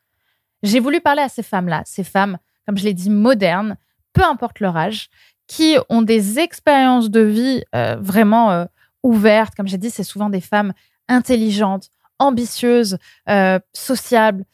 J'ai 0.63 0.79
voulu 0.79 0.99
parler 0.99 1.21
à 1.21 1.29
ces 1.29 1.43
femmes-là, 1.43 1.83
ces 1.85 2.03
femmes, 2.03 2.37
comme 2.65 2.77
je 2.77 2.83
l'ai 2.83 2.93
dit, 2.93 3.09
modernes, 3.09 3.77
peu 4.13 4.23
importe 4.23 4.59
leur 4.59 4.75
âge, 4.75 5.09
qui 5.47 5.77
ont 5.89 6.01
des 6.01 6.39
expériences 6.39 7.09
de 7.09 7.21
vie 7.21 7.63
euh, 7.75 7.95
vraiment 7.99 8.51
euh, 8.51 8.65
ouvertes. 9.03 9.55
Comme 9.55 9.67
j'ai 9.67 9.77
dit, 9.77 9.89
c'est 9.89 10.03
souvent 10.03 10.29
des 10.29 10.41
femmes 10.41 10.73
intelligentes, 11.07 11.89
ambitieuses, 12.19 12.97
euh, 13.29 13.59
sociables, 13.73 14.45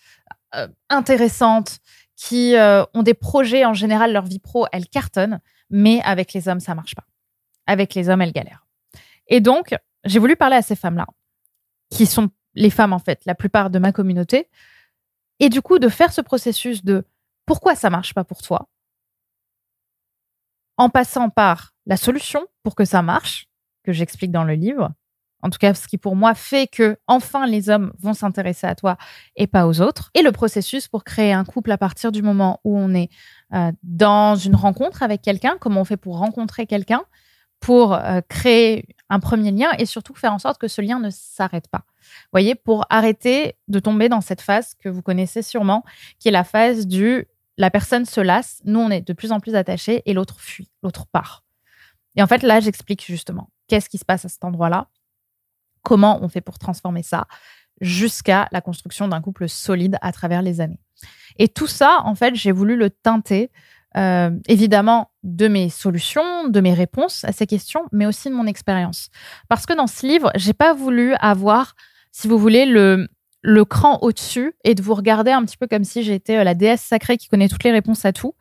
intéressantes, 0.90 1.80
qui 2.16 2.56
ont 2.94 3.04
des 3.04 3.14
projets 3.14 3.66
en 3.66 3.74
général, 3.74 4.14
leur 4.14 4.25
vie 4.25 4.40
pro, 4.40 4.68
elles 4.72 4.88
cartonnent, 4.88 5.42
mais 5.70 6.02
avec 6.04 6.32
les 6.32 6.48
hommes, 6.48 6.62
ça 6.62 6.74
marche 6.74 6.96
pas. 6.96 7.04
Avec 7.68 7.94
les 7.94 8.08
hommes, 8.08 8.22
elles 8.22 8.32
galèrent. 8.32 8.66
Et 9.28 9.42
donc, 9.42 9.75
j'ai 10.06 10.20
voulu 10.20 10.38
parler 10.38 10.56
à 10.56 10.62
ces 10.62 10.75
femmes-là, 10.75 11.08
qui 11.90 12.06
sont 12.06 12.30
les 12.54 12.70
femmes, 12.70 12.94
en 12.94 13.00
fait, 13.00 13.25
la 13.25 13.36
plupart 13.36 13.70
de 13.70 13.80
ma 13.80 13.92
communauté, 13.92 14.50
et 15.40 15.50
du 15.50 15.62
coup, 15.62 15.78
de 15.78 15.90
faire 15.90 16.14
ce 16.14 16.22
processus 16.22 16.86
de 16.86 17.06
pourquoi 17.46 17.75
ça 17.75 17.90
marche 17.90 18.14
pas 18.14 18.24
pour 18.24 18.42
toi, 18.42 18.70
en 20.78 20.90
passant 20.90 21.30
par 21.30 21.74
la 21.86 21.98
solution 21.98 22.48
pour 22.64 22.75
que 22.75 22.86
ça 22.86 23.02
marche, 23.02 23.48
que 23.86 23.94
j'explique 23.94 24.32
dans 24.32 24.44
le 24.44 24.54
livre. 24.54 24.92
En 25.42 25.50
tout 25.50 25.60
cas, 25.60 25.75
ce 25.75 25.88
qui 25.88 25.98
pour 25.98 26.15
moi 26.15 26.34
fait 26.34 26.65
que 26.65 26.98
enfin 27.08 27.46
les 27.46 27.70
hommes 27.70 27.94
vont 28.00 28.13
s'intéresser 28.13 28.65
à 28.65 28.74
toi 28.74 28.98
et 29.36 29.46
pas 29.46 29.68
aux 29.68 29.80
autres. 29.80 30.10
Et 30.15 30.24
le 30.24 30.32
processus 30.32 30.88
pour 30.88 31.04
créer 31.04 31.34
un 31.34 31.46
couple 31.46 31.72
à 31.72 31.77
partir 31.77 32.12
du 32.12 32.24
moment 32.24 32.60
où 32.63 32.77
on 32.77 32.94
est 32.96 33.10
euh, 33.54 33.72
dans 33.84 34.36
une 34.36 34.56
rencontre 34.56 35.04
avec 35.04 35.22
quelqu'un, 35.22 35.58
comment 35.60 35.82
on 35.82 35.86
fait 35.86 35.98
pour 35.98 36.18
rencontrer 36.18 36.65
quelqu'un, 36.65 37.04
pour 37.60 37.94
euh, 37.94 38.22
créer 38.27 38.88
un 39.10 39.20
premier 39.20 39.51
lien 39.51 39.70
et 39.77 39.86
surtout 39.86 40.15
faire 40.15 40.34
en 40.34 40.39
sorte 40.39 40.60
que 40.60 40.68
ce 40.68 40.82
lien 40.82 41.00
ne 41.00 41.12
s'arrête 41.12 41.68
pas 41.70 41.86
voyez, 42.32 42.56
pour 42.56 42.86
arrêter 42.89 43.56
de 43.68 43.80
tomber 43.80 44.10
dans 44.10 44.22
cette 44.22 44.42
phase 44.42 44.74
que 44.75 44.89
vous 44.89 45.01
connaissez 45.01 45.42
sûrement, 45.42 45.84
qui 46.20 46.27
est 46.27 46.32
la 46.32 46.44
phase 46.44 46.88
du 46.88 47.27
la 47.58 47.72
personne 47.72 48.04
se 48.04 48.20
lasse, 48.20 48.62
nous 48.65 48.80
on 48.80 48.89
est 48.89 49.08
de 49.08 49.13
plus 49.13 49.32
en 49.32 49.39
plus 49.39 49.56
attachés 49.56 50.01
et 50.06 50.13
l'autre 50.13 50.39
fuit, 50.39 50.70
l'autre 50.84 51.06
part. 51.08 51.45
Et 52.15 52.24
en 52.24 52.27
fait, 52.27 52.43
là, 52.43 52.60
j'explique 52.60 53.05
justement 53.05 53.50
qu'est-ce 53.67 53.89
qui 53.89 53.98
se 53.98 54.05
passe 54.05 54.25
à 54.25 54.29
cet 54.29 54.43
endroit-là, 54.43 54.88
comment 55.84 56.19
on 56.22 56.29
fait 56.29 56.41
pour 56.41 56.60
transformer 56.60 57.03
ça. 57.03 57.27
jusqu'à 57.81 58.48
la 58.53 58.62
construction 58.62 59.10
d'un 59.10 59.19
couple 59.19 59.50
solide 59.50 59.98
à 60.01 60.13
travers 60.13 60.41
les 60.41 60.62
années. 60.62 60.79
Et 61.38 61.50
tout 61.50 61.67
ça, 61.67 62.00
en 62.05 62.15
fait, 62.15 62.34
j'ai 62.34 62.53
voulu 62.53 62.77
le 62.77 62.89
teinter, 62.89 63.51
euh, 63.98 64.31
évidemment, 64.48 65.12
de 65.24 65.50
mes 65.50 65.69
solutions, 65.69 66.48
de 66.48 66.62
mes 66.62 66.74
réponses 66.74 67.25
à 67.25 67.34
ces 67.34 67.45
questions, 67.45 67.86
mais 67.91 68.05
aussi 68.05 68.29
de 68.29 68.34
mon 68.34 68.48
expérience. 68.48 69.10
Parce 69.50 69.65
que 69.65 69.74
dans 69.74 69.88
ce 69.88 70.07
livre, 70.07 70.31
j'ai 70.36 70.53
pas 70.53 70.74
voulu 70.74 71.15
avoir, 71.15 71.75
si 72.13 72.29
vous 72.29 72.38
voulez, 72.38 72.65
le, 72.65 73.07
cran 73.65 74.00
au-dessus 74.01 74.53
et 74.63 74.74
de 74.74 74.81
vous 74.81 74.95
regarder 74.95 75.31
un 75.31 75.43
petit 75.43 75.57
peu 75.57 75.67
comme 75.67 75.84
si 75.84 76.01
j'étais 76.01 76.38
euh, 76.38 76.43
la 76.45 76.55
déesse 76.55 76.81
sacrée 76.81 77.17
qui 77.17 77.27
connaît 77.27 77.50
toutes 77.50 77.65
les 77.65 77.72
réponses 77.72 78.05
à 78.05 78.13
tout 78.13 78.36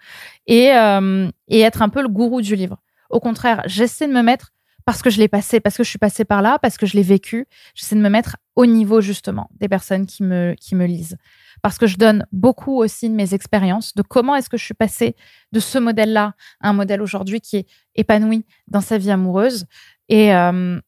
et, 0.46 0.72
euh, 0.74 1.28
et 1.48 1.60
être 1.60 1.82
un 1.82 1.88
peu 1.88 2.02
le 2.02 2.08
gourou 2.08 2.40
du 2.40 2.54
livre. 2.54 2.83
Au 3.10 3.20
contraire, 3.20 3.62
j'essaie 3.66 4.08
de 4.08 4.12
me 4.12 4.22
mettre 4.22 4.52
parce 4.84 5.00
que 5.02 5.10
je 5.10 5.18
l'ai 5.18 5.28
passé, 5.28 5.60
parce 5.60 5.76
que 5.76 5.84
je 5.84 5.88
suis 5.88 5.98
passée 5.98 6.24
par 6.24 6.42
là, 6.42 6.58
parce 6.58 6.76
que 6.76 6.86
je 6.86 6.94
l'ai 6.94 7.02
vécu, 7.02 7.46
j'essaie 7.74 7.96
de 7.96 8.00
me 8.00 8.10
mettre 8.10 8.36
au 8.54 8.66
niveau 8.66 9.00
justement 9.00 9.48
des 9.58 9.68
personnes 9.68 10.06
qui 10.06 10.22
me, 10.22 10.54
qui 10.60 10.74
me 10.74 10.86
lisent. 10.86 11.16
Parce 11.62 11.78
que 11.78 11.86
je 11.86 11.96
donne 11.96 12.26
beaucoup 12.32 12.76
aussi 12.76 13.08
de 13.08 13.14
mes 13.14 13.32
expériences, 13.32 13.94
de 13.94 14.02
comment 14.02 14.34
est-ce 14.36 14.50
que 14.50 14.58
je 14.58 14.64
suis 14.64 14.74
passée 14.74 15.16
de 15.52 15.60
ce 15.60 15.78
modèle-là 15.78 16.34
à 16.60 16.68
un 16.68 16.72
modèle 16.74 17.00
aujourd'hui 17.00 17.40
qui 17.40 17.56
est 17.56 17.66
épanoui 17.94 18.44
dans 18.68 18.82
sa 18.82 18.98
vie 18.98 19.10
amoureuse. 19.10 19.66
Et, 20.10 20.34
euh, 20.34 20.78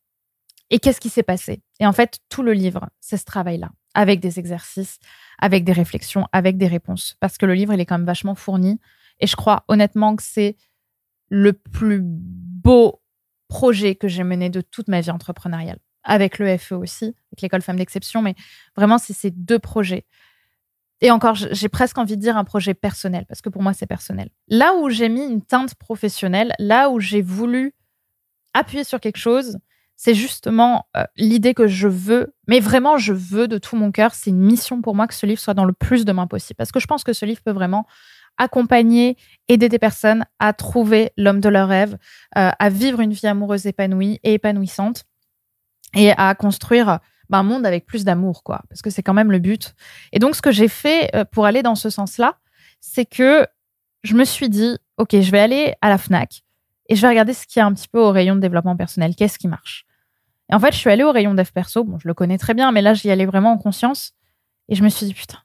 et 0.69 0.79
qu'est-ce 0.79 1.01
qui 1.01 1.09
s'est 1.09 1.23
passé? 1.23 1.63
Et 1.81 1.87
en 1.87 1.93
fait, 1.93 2.19
tout 2.29 2.43
le 2.43 2.53
livre, 2.53 2.91
c'est 3.01 3.17
ce 3.17 3.25
travail-là, 3.25 3.71
avec 3.95 4.21
des 4.21 4.39
exercices, 4.39 4.99
avec 5.39 5.65
des 5.65 5.73
réflexions, 5.73 6.27
avec 6.33 6.59
des 6.59 6.67
réponses. 6.67 7.17
Parce 7.21 7.39
que 7.39 7.47
le 7.47 7.55
livre, 7.55 7.73
il 7.73 7.81
est 7.81 7.87
quand 7.87 7.97
même 7.97 8.07
vachement 8.07 8.35
fourni. 8.35 8.79
Et 9.21 9.27
je 9.27 9.37
crois 9.37 9.65
honnêtement 9.69 10.15
que 10.17 10.23
c'est 10.23 10.57
le 11.29 11.53
plus 11.53 12.01
beau 12.03 13.01
projet 13.49 13.95
que 13.95 14.09
j'ai 14.09 14.25
mené 14.25 14.51
de 14.51 14.61
toute 14.61 14.89
ma 14.89 15.01
vie 15.01 15.11
entrepreneuriale, 15.11 15.79
avec 16.03 16.39
le 16.39 16.57
FE 16.59 16.73
aussi, 16.73 17.05
avec 17.05 17.43
l'école 17.43 17.63
Femmes 17.63 17.77
d'Exception, 17.77 18.23
mais 18.23 18.35
vraiment, 18.77 18.99
c'est 18.99 19.13
ces 19.13 19.31
deux 19.31 19.59
projets. 19.59 20.05
Et 21.01 21.11
encore, 21.11 21.35
j'ai 21.35 21.69
presque 21.69 21.99
envie 21.99 22.17
de 22.17 22.23
dire 22.23 22.37
un 22.37 22.45
projet 22.45 22.75
personnel, 22.75 23.27
parce 23.27 23.43
que 23.43 23.49
pour 23.49 23.63
moi, 23.63 23.73
c'est 23.75 23.87
personnel. 23.87 24.31
Là 24.49 24.75
où 24.75 24.89
j'ai 24.89 25.09
mis 25.09 25.25
une 25.25 25.43
teinte 25.43 25.75
professionnelle, 25.75 26.55
là 26.59 26.89
où 26.91 27.01
j'ai 27.01 27.23
voulu 27.23 27.75
appuyer 28.55 28.85
sur 28.85 29.01
quelque 29.01 29.19
chose, 29.19 29.59
c'est 29.97 30.15
justement 30.15 30.87
euh, 30.97 31.05
l'idée 31.17 31.55
que 31.55 31.67
je 31.67 31.89
veux, 31.89 32.35
mais 32.49 32.61
vraiment 32.61 32.99
je 32.99 33.13
veux 33.13 33.49
de 33.49 33.59
tout 33.59 33.77
mon 33.77 33.91
cœur, 33.93 34.15
c'est 34.15 34.31
une 34.31 34.41
mission 34.41 34.83
pour 34.83 34.95
moi 34.95 35.07
que 35.07 35.15
ce 35.15 35.25
livre 35.25 35.41
soit 35.41 35.55
dans 35.55 35.65
le 35.65 35.73
plus 35.73 36.05
de 36.05 36.13
mains 36.13 36.27
possible. 36.27 36.57
Parce 36.57 36.73
que 36.73 36.81
je 36.81 36.87
pense 36.87 37.03
que 37.03 37.15
ce 37.15 37.25
livre 37.25 37.41
peut 37.43 37.53
vraiment 37.53 37.87
accompagner, 38.39 39.17
aider 39.49 39.69
des 39.69 39.79
personnes 39.79 40.25
à 40.39 40.53
trouver 40.53 41.13
l'homme 41.17 41.41
de 41.41 41.49
leur 41.49 41.69
rêve, 41.69 41.97
euh, 42.37 42.51
à 42.59 42.69
vivre 42.69 43.01
une 43.01 43.13
vie 43.13 43.27
amoureuse 43.27 43.67
épanouie 43.67 44.21
et 44.23 44.35
épanouissante 44.35 45.05
et 45.95 46.13
à 46.13 46.35
construire 46.35 47.01
ben, 47.29 47.39
un 47.39 47.43
monde 47.43 47.67
avec 47.67 47.87
plus 47.87 48.05
d'amour, 48.05 48.43
quoi. 48.43 48.63
Parce 48.69 48.83
que 48.83 48.91
c'est 48.91 49.03
quand 49.03 49.15
même 49.15 49.33
le 49.33 49.39
but. 49.39 49.75
Et 50.13 50.19
donc, 50.19 50.37
ce 50.37 50.43
que 50.43 50.53
j'ai 50.53 50.69
fait 50.69 51.11
euh, 51.15 51.25
pour 51.25 51.47
aller 51.47 51.63
dans 51.63 51.75
ce 51.75 51.91
sens-là, 51.91 52.39
c'est 52.81 53.07
que 53.07 53.47
je 54.03 54.15
me 54.15 54.25
suis 54.25 54.49
dit, 54.49 54.79
OK, 54.99 55.11
je 55.13 55.31
vais 55.31 55.41
aller 55.41 55.75
à 55.81 55.89
la 55.89 55.99
FNAC 55.99 56.43
et 56.89 56.97
je 56.97 57.03
vais 57.03 57.09
regarder 57.09 57.33
ce 57.33 57.47
qu'il 57.47 57.61
y 57.61 57.63
a 57.63 57.67
un 57.67 57.73
petit 57.73 57.89
peu 57.89 57.99
au 57.99 58.11
rayon 58.11 58.37
de 58.37 58.41
développement 58.41 58.77
personnel. 58.77 59.15
Qu'est-ce 59.17 59.39
qui 59.39 59.49
marche? 59.49 59.85
Et 60.51 60.55
en 60.55 60.61
fait, 60.61 60.73
je 60.73 60.79
suis 60.79 60.91
allée 60.91 61.03
au 61.03 61.11
rayon 61.11 61.35
dev 61.35 61.51
perso. 61.53 61.83
Bon, 61.83 61.99
je 61.99 62.07
le 62.07 62.15
connais 62.15 62.39
très 62.39 62.55
bien, 62.55 62.71
mais 62.71 62.83
là, 62.83 62.95
j'y 62.95 63.11
allais 63.11 63.27
vraiment 63.27 63.53
en 63.53 63.59
conscience. 63.59 64.13
Et 64.69 64.75
je 64.75 64.85
me 64.85 64.89
suis 64.89 65.07
dit, 65.07 65.15
putain. 65.15 65.39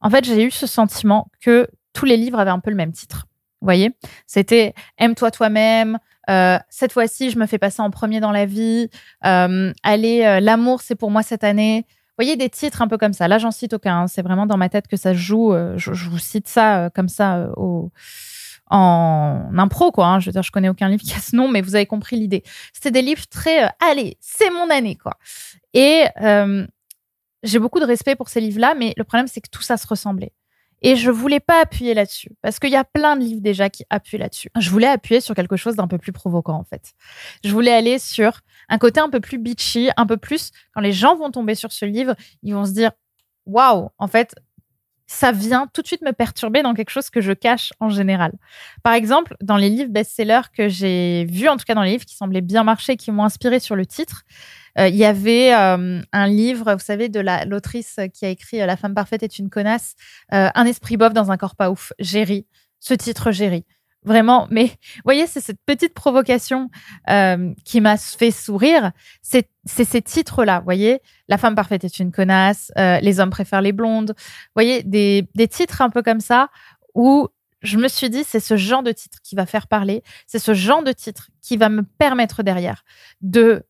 En 0.00 0.10
fait, 0.10 0.24
j'ai 0.24 0.44
eu 0.44 0.50
ce 0.50 0.66
sentiment 0.66 1.30
que 1.40 1.68
tous 1.94 2.04
les 2.04 2.18
livres 2.18 2.38
avaient 2.38 2.50
un 2.50 2.60
peu 2.60 2.70
le 2.70 2.76
même 2.76 2.92
titre. 2.92 3.26
Vous 3.62 3.66
voyez? 3.66 3.96
C'était 4.26 4.74
Aime-toi 4.98 5.30
toi-même. 5.30 5.98
Euh, 6.28 6.58
cette 6.68 6.92
fois-ci, 6.92 7.30
je 7.30 7.38
me 7.38 7.46
fais 7.46 7.58
passer 7.58 7.80
en 7.80 7.90
premier 7.90 8.20
dans 8.20 8.30
la 8.32 8.44
vie. 8.44 8.90
Euh, 9.24 9.72
allez, 9.82 10.22
euh, 10.22 10.40
l'amour, 10.40 10.82
c'est 10.82 10.94
pour 10.94 11.10
moi 11.10 11.22
cette 11.22 11.44
année. 11.44 11.86
Vous 11.88 12.24
voyez 12.24 12.36
des 12.36 12.50
titres 12.50 12.82
un 12.82 12.88
peu 12.88 12.98
comme 12.98 13.12
ça. 13.12 13.26
Là, 13.26 13.38
j'en 13.38 13.50
cite 13.50 13.72
aucun. 13.72 14.02
Hein. 14.02 14.06
C'est 14.06 14.20
vraiment 14.20 14.46
dans 14.46 14.56
ma 14.56 14.68
tête 14.68 14.86
que 14.86 14.96
ça 14.96 15.14
se 15.14 15.18
joue. 15.18 15.54
Je, 15.76 15.90
vous 15.90 16.18
cite 16.18 16.46
ça 16.46 16.90
comme 16.94 17.08
ça 17.08 17.48
au, 17.56 17.90
en 18.68 19.48
impro, 19.56 19.90
quoi. 19.90 20.06
Hein. 20.06 20.20
Je 20.20 20.26
veux 20.26 20.32
dire, 20.32 20.42
je 20.42 20.52
connais 20.52 20.68
aucun 20.68 20.88
livre 20.88 21.02
qui 21.06 21.14
a 21.14 21.18
ce 21.18 21.34
nom, 21.34 21.48
mais 21.48 21.60
vous 21.60 21.74
avez 21.74 21.86
compris 21.86 22.16
l'idée. 22.16 22.44
C'était 22.72 22.90
des 22.90 23.02
livres 23.02 23.26
très, 23.28 23.68
allez, 23.80 24.16
c'est 24.20 24.50
mon 24.50 24.70
année, 24.70 24.96
quoi. 24.96 25.14
Et 25.72 26.04
j'ai 27.42 27.58
beaucoup 27.58 27.80
de 27.80 27.84
respect 27.86 28.14
pour 28.14 28.28
ces 28.28 28.40
livres-là, 28.40 28.74
mais 28.78 28.94
le 28.96 29.04
problème, 29.04 29.26
c'est 29.26 29.40
que 29.40 29.50
tout 29.50 29.62
ça 29.62 29.76
se 29.76 29.86
ressemblait. 29.86 30.32
Et 30.86 30.96
je 30.96 31.10
voulais 31.10 31.40
pas 31.40 31.62
appuyer 31.62 31.94
là-dessus 31.94 32.30
parce 32.42 32.58
qu'il 32.58 32.68
y 32.68 32.76
a 32.76 32.84
plein 32.84 33.16
de 33.16 33.24
livres 33.24 33.40
déjà 33.40 33.70
qui 33.70 33.84
appuient 33.88 34.18
là-dessus. 34.18 34.50
Je 34.58 34.68
voulais 34.68 34.86
appuyer 34.86 35.22
sur 35.22 35.34
quelque 35.34 35.56
chose 35.56 35.76
d'un 35.76 35.88
peu 35.88 35.96
plus 35.96 36.12
provoquant 36.12 36.58
en 36.58 36.64
fait. 36.64 36.92
Je 37.42 37.50
voulais 37.50 37.72
aller 37.72 37.98
sur 37.98 38.40
un 38.68 38.76
côté 38.76 39.00
un 39.00 39.08
peu 39.08 39.20
plus 39.20 39.38
bitchy, 39.38 39.88
un 39.96 40.06
peu 40.06 40.18
plus 40.18 40.50
quand 40.74 40.82
les 40.82 40.92
gens 40.92 41.16
vont 41.16 41.30
tomber 41.30 41.54
sur 41.54 41.72
ce 41.72 41.86
livre, 41.86 42.14
ils 42.42 42.52
vont 42.52 42.66
se 42.66 42.72
dire 42.72 42.92
waouh, 43.46 43.88
en 43.96 44.08
fait, 44.08 44.34
ça 45.06 45.32
vient 45.32 45.68
tout 45.72 45.82
de 45.82 45.86
suite 45.86 46.02
me 46.02 46.12
perturber 46.12 46.62
dans 46.62 46.74
quelque 46.74 46.90
chose 46.90 47.10
que 47.10 47.20
je 47.20 47.32
cache 47.32 47.72
en 47.80 47.88
général. 47.88 48.32
Par 48.82 48.94
exemple, 48.94 49.36
dans 49.42 49.56
les 49.56 49.68
livres 49.68 49.90
best-sellers 49.90 50.48
que 50.56 50.68
j'ai 50.68 51.26
vus, 51.26 51.48
en 51.48 51.56
tout 51.56 51.64
cas 51.66 51.74
dans 51.74 51.82
les 51.82 51.92
livres 51.92 52.04
qui 52.04 52.16
semblaient 52.16 52.40
bien 52.40 52.64
marcher, 52.64 52.96
qui 52.96 53.12
m'ont 53.12 53.24
inspiré 53.24 53.60
sur 53.60 53.76
le 53.76 53.84
titre, 53.86 54.22
euh, 54.78 54.88
il 54.88 54.96
y 54.96 55.04
avait 55.04 55.54
euh, 55.54 56.00
un 56.12 56.26
livre, 56.26 56.72
vous 56.74 56.80
savez, 56.80 57.08
de 57.08 57.20
l'autrice 57.46 58.00
qui 58.12 58.24
a 58.24 58.28
écrit 58.28 58.60
euh, 58.60 58.66
La 58.66 58.76
femme 58.76 58.94
parfaite 58.94 59.22
est 59.22 59.38
une 59.38 59.50
connasse, 59.50 59.94
Un 60.30 60.64
esprit 60.64 60.96
bof 60.96 61.12
dans 61.12 61.30
un 61.30 61.36
corps 61.36 61.56
pas 61.56 61.70
ouf, 61.70 61.92
Géry. 61.98 62.46
Ce 62.80 62.94
titre, 62.94 63.30
Géry. 63.30 63.64
Vraiment, 64.04 64.46
mais 64.50 64.66
vous 64.66 65.02
voyez, 65.04 65.26
c'est 65.26 65.40
cette 65.40 65.60
petite 65.64 65.94
provocation 65.94 66.68
qui 67.64 67.80
m'a 67.80 67.96
fait 67.96 68.30
sourire. 68.30 68.92
C'est 69.22 69.48
ces 69.64 70.02
titres-là, 70.02 70.60
voyez, 70.60 71.00
La 71.28 71.38
femme 71.38 71.54
parfaite 71.54 71.84
est 71.84 71.98
une 71.98 72.12
connasse, 72.12 72.70
Les 72.76 73.20
hommes 73.20 73.30
préfèrent 73.30 73.62
les 73.62 73.72
blondes. 73.72 74.14
Voyez, 74.54 74.82
des, 74.82 75.28
des 75.34 75.48
titres 75.48 75.80
un 75.80 75.90
peu 75.90 76.02
comme 76.02 76.20
ça 76.20 76.50
où 76.94 77.28
je 77.62 77.78
me 77.78 77.88
suis 77.88 78.10
dit, 78.10 78.24
c'est 78.24 78.40
ce 78.40 78.56
genre 78.56 78.82
de 78.82 78.92
titre 78.92 79.18
qui 79.22 79.34
va 79.34 79.46
faire 79.46 79.66
parler, 79.66 80.02
c'est 80.26 80.38
ce 80.38 80.54
genre 80.54 80.82
de 80.82 80.92
titre 80.92 81.30
qui 81.40 81.56
va 81.56 81.70
me 81.70 81.82
permettre 81.82 82.42
derrière 82.42 82.84
de 83.22 83.64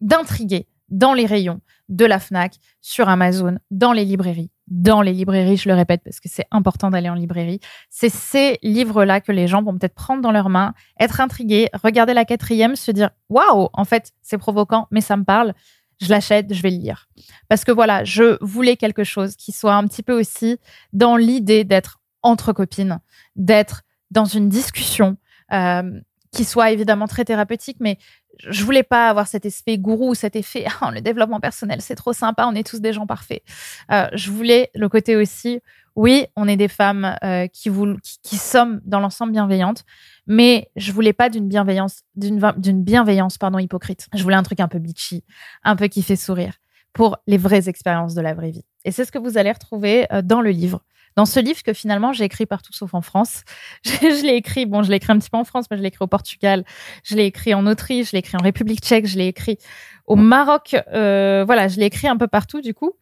d'intriguer 0.00 0.66
dans 0.88 1.14
les 1.14 1.26
rayons 1.26 1.60
de 1.88 2.04
la 2.04 2.18
FNAC, 2.18 2.54
sur 2.80 3.08
Amazon, 3.08 3.58
dans 3.70 3.92
les 3.92 4.04
librairies. 4.04 4.50
Dans 4.70 5.02
les 5.02 5.12
librairies, 5.12 5.56
je 5.56 5.68
le 5.68 5.74
répète 5.74 6.02
parce 6.04 6.20
que 6.20 6.28
c'est 6.28 6.46
important 6.52 6.90
d'aller 6.90 7.08
en 7.08 7.14
librairie. 7.14 7.58
C'est 7.88 8.08
ces 8.08 8.58
livres-là 8.62 9.20
que 9.20 9.32
les 9.32 9.48
gens 9.48 9.62
vont 9.62 9.76
peut-être 9.76 9.96
prendre 9.96 10.22
dans 10.22 10.30
leurs 10.30 10.48
mains, 10.48 10.74
être 11.00 11.20
intrigués, 11.20 11.68
regarder 11.82 12.14
la 12.14 12.24
quatrième, 12.24 12.76
se 12.76 12.92
dire 12.92 13.10
waouh, 13.28 13.68
en 13.72 13.84
fait, 13.84 14.12
c'est 14.22 14.38
provoquant, 14.38 14.86
mais 14.92 15.00
ça 15.00 15.16
me 15.16 15.24
parle. 15.24 15.54
Je 16.00 16.08
l'achète, 16.08 16.54
je 16.54 16.62
vais 16.62 16.70
le 16.70 16.76
lire. 16.76 17.08
Parce 17.48 17.64
que 17.64 17.72
voilà, 17.72 18.04
je 18.04 18.38
voulais 18.42 18.76
quelque 18.76 19.02
chose 19.02 19.34
qui 19.34 19.50
soit 19.50 19.74
un 19.74 19.86
petit 19.88 20.04
peu 20.04 20.18
aussi 20.18 20.58
dans 20.92 21.16
l'idée 21.16 21.64
d'être 21.64 22.00
entre 22.22 22.52
copines, 22.52 23.00
d'être 23.34 23.82
dans 24.12 24.24
une 24.24 24.48
discussion, 24.48 25.16
euh, 25.52 26.00
qui 26.32 26.44
soit 26.44 26.70
évidemment 26.70 27.08
très 27.08 27.24
thérapeutique, 27.24 27.78
mais 27.80 27.98
je 28.48 28.64
voulais 28.64 28.82
pas 28.82 29.08
avoir 29.08 29.26
cet 29.26 29.46
effet 29.46 29.78
gourou, 29.78 30.14
cet 30.14 30.36
effet 30.36 30.66
oh, 30.82 30.90
le 30.92 31.00
développement 31.00 31.40
personnel, 31.40 31.80
c'est 31.80 31.94
trop 31.94 32.12
sympa, 32.12 32.46
on 32.46 32.54
est 32.54 32.66
tous 32.66 32.80
des 32.80 32.92
gens 32.92 33.06
parfaits. 33.06 33.42
Euh, 33.90 34.08
je 34.12 34.30
voulais 34.30 34.70
le 34.74 34.88
côté 34.88 35.16
aussi, 35.16 35.60
oui, 35.96 36.26
on 36.36 36.48
est 36.48 36.56
des 36.56 36.68
femmes 36.68 37.16
euh, 37.24 37.46
qui, 37.48 37.68
vous, 37.68 37.96
qui, 38.22 38.36
sommes 38.36 38.80
dans 38.84 39.00
l'ensemble 39.00 39.32
bienveillantes, 39.32 39.84
mais 40.26 40.70
je 40.76 40.92
voulais 40.92 41.12
pas 41.12 41.28
d'une 41.28 41.48
bienveillance, 41.48 42.02
d'une 42.14 42.82
bienveillance 42.82 43.38
pardon 43.38 43.58
hypocrite. 43.58 44.06
Je 44.14 44.22
voulais 44.22 44.36
un 44.36 44.42
truc 44.42 44.60
un 44.60 44.68
peu 44.68 44.78
bitchy, 44.78 45.24
un 45.64 45.76
peu 45.76 45.88
qui 45.88 46.02
fait 46.02 46.16
sourire 46.16 46.54
pour 46.92 47.18
les 47.26 47.38
vraies 47.38 47.68
expériences 47.68 48.14
de 48.14 48.20
la 48.20 48.34
vraie 48.34 48.50
vie. 48.50 48.64
Et 48.84 48.92
c'est 48.92 49.04
ce 49.04 49.12
que 49.12 49.18
vous 49.18 49.38
allez 49.38 49.52
retrouver 49.52 50.06
euh, 50.12 50.22
dans 50.22 50.40
le 50.40 50.50
livre 50.50 50.82
dans 51.16 51.26
ce 51.26 51.40
livre 51.40 51.62
que 51.62 51.72
finalement 51.72 52.12
j'ai 52.12 52.24
écrit 52.24 52.46
partout 52.46 52.72
sauf 52.72 52.94
en 52.94 53.02
France. 53.02 53.42
je, 53.84 54.24
l'ai 54.24 54.34
écrit, 54.34 54.66
bon, 54.66 54.82
je 54.82 54.90
l'ai 54.90 54.96
écrit 54.96 55.12
un 55.12 55.18
petit 55.18 55.30
peu 55.30 55.38
en 55.38 55.44
France, 55.44 55.66
mais 55.70 55.76
je 55.76 55.82
l'ai 55.82 55.88
écrit 55.88 56.04
au 56.04 56.08
Portugal, 56.08 56.64
je 57.04 57.16
l'ai 57.16 57.26
écrit 57.26 57.54
en 57.54 57.66
Autriche, 57.66 58.08
je 58.08 58.12
l'ai 58.12 58.18
écrit 58.18 58.36
en 58.36 58.42
République 58.42 58.80
tchèque, 58.80 59.06
je 59.06 59.18
l'ai 59.18 59.26
écrit 59.26 59.58
au 60.06 60.16
Maroc. 60.16 60.76
Euh, 60.92 61.44
voilà, 61.44 61.68
je 61.68 61.78
l'ai 61.78 61.86
écrit 61.86 62.08
un 62.08 62.16
peu 62.16 62.28
partout 62.28 62.60
du 62.60 62.74
coup. 62.74 62.92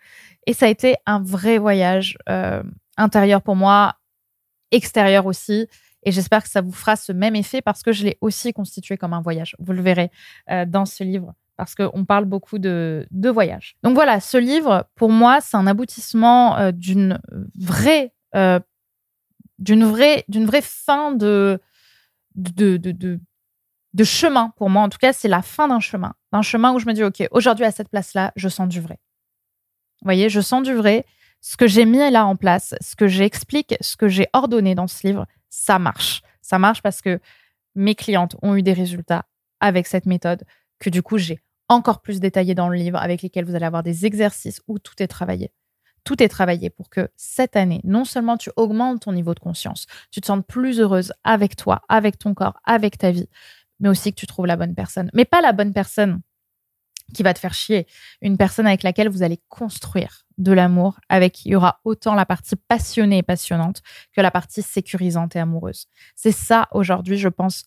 Et 0.46 0.52
ça 0.52 0.66
a 0.66 0.68
été 0.68 0.96
un 1.06 1.20
vrai 1.22 1.58
voyage 1.58 2.16
euh, 2.28 2.62
intérieur 2.96 3.42
pour 3.42 3.56
moi, 3.56 3.96
extérieur 4.70 5.26
aussi. 5.26 5.66
Et 6.04 6.12
j'espère 6.12 6.42
que 6.42 6.48
ça 6.48 6.60
vous 6.60 6.72
fera 6.72 6.96
ce 6.96 7.12
même 7.12 7.36
effet 7.36 7.60
parce 7.60 7.82
que 7.82 7.92
je 7.92 8.04
l'ai 8.04 8.18
aussi 8.20 8.52
constitué 8.52 8.96
comme 8.96 9.12
un 9.12 9.20
voyage. 9.20 9.56
Vous 9.58 9.72
le 9.72 9.82
verrez 9.82 10.10
euh, 10.50 10.64
dans 10.64 10.86
ce 10.86 11.04
livre 11.04 11.34
parce 11.58 11.74
qu'on 11.74 12.04
parle 12.04 12.24
beaucoup 12.24 12.58
de, 12.58 13.06
de 13.10 13.28
voyage. 13.28 13.76
Donc 13.82 13.94
voilà, 13.94 14.20
ce 14.20 14.38
livre, 14.38 14.88
pour 14.94 15.10
moi, 15.10 15.40
c'est 15.40 15.56
un 15.56 15.66
aboutissement 15.66 16.56
euh, 16.56 16.70
d'une 16.70 17.20
vraie, 17.56 18.14
euh, 18.36 18.60
vraie, 19.58 20.24
vraie 20.28 20.62
fin 20.62 21.12
de 21.12 21.60
de, 22.36 22.76
de, 22.76 22.92
de, 22.92 23.18
de, 23.92 24.04
chemin 24.04 24.52
pour 24.56 24.70
moi. 24.70 24.82
En 24.82 24.88
tout 24.88 24.98
cas, 24.98 25.12
c'est 25.12 25.26
la 25.26 25.42
fin 25.42 25.66
d'un 25.66 25.80
chemin, 25.80 26.14
d'un 26.32 26.42
chemin 26.42 26.72
où 26.72 26.78
je 26.78 26.86
me 26.86 26.92
dis, 26.92 27.02
ok, 27.02 27.26
aujourd'hui 27.32 27.64
à 27.64 27.72
cette 27.72 27.88
place-là, 27.88 28.32
je 28.36 28.48
sens 28.48 28.68
du 28.68 28.80
vrai. 28.80 29.00
Vous 30.00 30.06
voyez, 30.06 30.28
je 30.28 30.40
sens 30.40 30.62
du 30.62 30.74
vrai. 30.74 31.04
Ce 31.40 31.56
que 31.56 31.66
j'ai 31.66 31.86
mis 31.86 31.98
là 31.98 32.24
en 32.24 32.36
place, 32.36 32.76
ce 32.80 32.94
que 32.94 33.08
j'explique, 33.08 33.74
ce 33.80 33.96
que 33.96 34.06
j'ai 34.06 34.28
ordonné 34.32 34.76
dans 34.76 34.86
ce 34.86 35.04
livre, 35.04 35.26
ça 35.50 35.80
marche. 35.80 36.22
Ça 36.40 36.60
marche 36.60 36.82
parce 36.82 37.02
que 37.02 37.18
mes 37.74 37.96
clientes 37.96 38.36
ont 38.42 38.54
eu 38.54 38.62
des 38.62 38.72
résultats 38.72 39.24
avec 39.58 39.88
cette 39.88 40.06
méthode 40.06 40.44
que 40.78 40.90
du 40.90 41.02
coup 41.02 41.18
j'ai 41.18 41.40
encore 41.68 42.00
plus 42.00 42.20
détaillés 42.20 42.54
dans 42.54 42.68
le 42.68 42.76
livre 42.76 42.98
avec 42.98 43.22
lesquels 43.22 43.44
vous 43.44 43.54
allez 43.54 43.66
avoir 43.66 43.82
des 43.82 44.06
exercices 44.06 44.60
où 44.68 44.78
tout 44.78 45.02
est 45.02 45.08
travaillé. 45.08 45.52
Tout 46.04 46.22
est 46.22 46.28
travaillé 46.28 46.70
pour 46.70 46.88
que 46.88 47.10
cette 47.16 47.56
année, 47.56 47.80
non 47.84 48.04
seulement 48.04 48.37
tu 48.37 48.50
augmentes 48.56 49.02
ton 49.02 49.12
niveau 49.12 49.34
de 49.34 49.40
conscience, 49.40 49.87
tu 50.10 50.20
te 50.20 50.26
sentes 50.26 50.46
plus 50.46 50.80
heureuse 50.80 51.12
avec 51.25 51.56
toi, 51.56 51.82
avec 51.88 52.18
ton 52.18 52.34
corps, 52.34 52.58
avec 52.64 52.96
ta 52.96 53.10
vie, 53.10 53.28
mais 53.80 53.88
aussi 53.88 54.12
que 54.12 54.18
tu 54.18 54.26
trouves 54.26 54.46
la 54.46 54.56
bonne 54.56 54.75
personne. 54.75 55.10
Mais 55.12 55.25
pas 55.25 55.40
la 55.40 55.52
bonne 55.52 55.72
personne 55.72 56.20
qui 57.14 57.22
va 57.22 57.34
te 57.34 57.38
faire 57.38 57.54
chier, 57.54 57.87
une 58.20 58.37
personne 58.37 58.66
avec 58.66 58.82
laquelle 58.82 59.08
vous 59.08 59.22
allez 59.22 59.40
construire 59.48 60.26
de 60.37 60.52
l'amour, 60.52 61.00
avec 61.08 61.32
qui 61.32 61.48
il 61.48 61.52
y 61.52 61.56
aura 61.56 61.80
autant 61.84 62.14
la 62.14 62.26
partie 62.26 62.56
passionnée 62.56 63.18
et 63.18 63.22
passionnante 63.22 63.82
que 64.12 64.20
la 64.20 64.30
partie 64.30 64.62
sécurisante 64.62 65.34
et 65.34 65.40
amoureuse. 65.40 65.87
C'est 66.14 66.32
ça 66.32 66.68
aujourd'hui, 66.72 67.18
je 67.18 67.28
pense, 67.28 67.64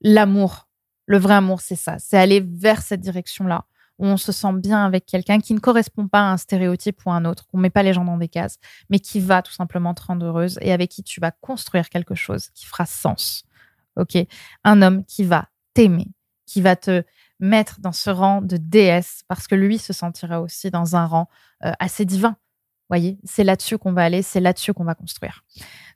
l'amour. 0.00 0.65
Le 1.06 1.18
vrai 1.18 1.34
amour, 1.34 1.60
c'est 1.60 1.76
ça. 1.76 1.98
C'est 1.98 2.18
aller 2.18 2.40
vers 2.40 2.82
cette 2.82 3.00
direction-là, 3.00 3.64
où 3.98 4.06
on 4.06 4.16
se 4.16 4.32
sent 4.32 4.52
bien 4.54 4.84
avec 4.84 5.06
quelqu'un 5.06 5.40
qui 5.40 5.54
ne 5.54 5.60
correspond 5.60 6.08
pas 6.08 6.20
à 6.20 6.32
un 6.32 6.36
stéréotype 6.36 7.00
ou 7.06 7.10
à 7.10 7.14
un 7.14 7.24
autre, 7.24 7.46
qu'on 7.46 7.58
met 7.58 7.70
pas 7.70 7.82
les 7.82 7.92
gens 7.92 8.04
dans 8.04 8.18
des 8.18 8.28
cases, 8.28 8.58
mais 8.90 8.98
qui 8.98 9.20
va 9.20 9.42
tout 9.42 9.52
simplement 9.52 9.94
te 9.94 10.02
rendre 10.02 10.26
heureuse 10.26 10.58
et 10.60 10.72
avec 10.72 10.90
qui 10.90 11.02
tu 11.02 11.20
vas 11.20 11.30
construire 11.30 11.88
quelque 11.88 12.14
chose 12.14 12.50
qui 12.50 12.66
fera 12.66 12.86
sens. 12.86 13.44
OK? 13.96 14.16
Un 14.64 14.82
homme 14.82 15.04
qui 15.04 15.24
va 15.24 15.48
t'aimer, 15.74 16.08
qui 16.44 16.60
va 16.60 16.76
te 16.76 17.04
mettre 17.38 17.80
dans 17.80 17.92
ce 17.92 18.10
rang 18.10 18.42
de 18.42 18.56
déesse 18.56 19.22
parce 19.28 19.46
que 19.46 19.54
lui 19.54 19.78
se 19.78 19.92
sentira 19.92 20.40
aussi 20.40 20.70
dans 20.70 20.96
un 20.96 21.06
rang 21.06 21.28
euh, 21.64 21.72
assez 21.78 22.04
divin. 22.04 22.36
Voyez, 22.88 23.18
c'est 23.24 23.44
là-dessus 23.44 23.78
qu'on 23.78 23.92
va 23.92 24.04
aller, 24.04 24.22
c'est 24.22 24.40
là-dessus 24.40 24.72
qu'on 24.72 24.84
va 24.84 24.94
construire. 24.94 25.42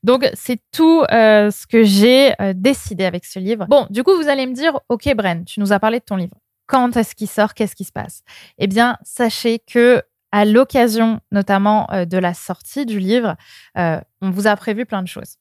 Donc, 0.02 0.28
c'est 0.34 0.60
tout 0.72 1.04
euh, 1.12 1.50
ce 1.50 1.66
que 1.66 1.84
j'ai 1.84 2.32
euh, 2.40 2.52
décidé 2.54 3.04
avec 3.04 3.24
ce 3.24 3.38
livre. 3.38 3.66
Bon, 3.68 3.86
du 3.90 4.02
coup, 4.02 4.16
vous 4.16 4.28
allez 4.28 4.46
me 4.46 4.54
dire, 4.54 4.78
OK, 4.88 5.12
Bren, 5.14 5.44
tu 5.44 5.60
nous 5.60 5.72
as 5.72 5.78
parlé 5.78 6.00
de 6.00 6.04
ton 6.04 6.16
livre. 6.16 6.36
Quand 6.66 6.96
est-ce 6.96 7.14
qu'il 7.14 7.28
sort? 7.28 7.54
Qu'est-ce 7.54 7.76
qui 7.76 7.84
se 7.84 7.92
passe? 7.92 8.22
Eh 8.58 8.66
bien, 8.66 8.96
sachez 9.02 9.58
que 9.58 10.02
à 10.32 10.44
l'occasion 10.44 11.20
notamment 11.32 11.88
de 12.08 12.16
la 12.16 12.34
sortie 12.34 12.86
du 12.86 13.00
livre, 13.00 13.34
on 13.74 14.30
vous 14.30 14.46
a 14.46 14.54
prévu 14.54 14.86
plein 14.86 15.02
de 15.02 15.08
choses. 15.08 15.38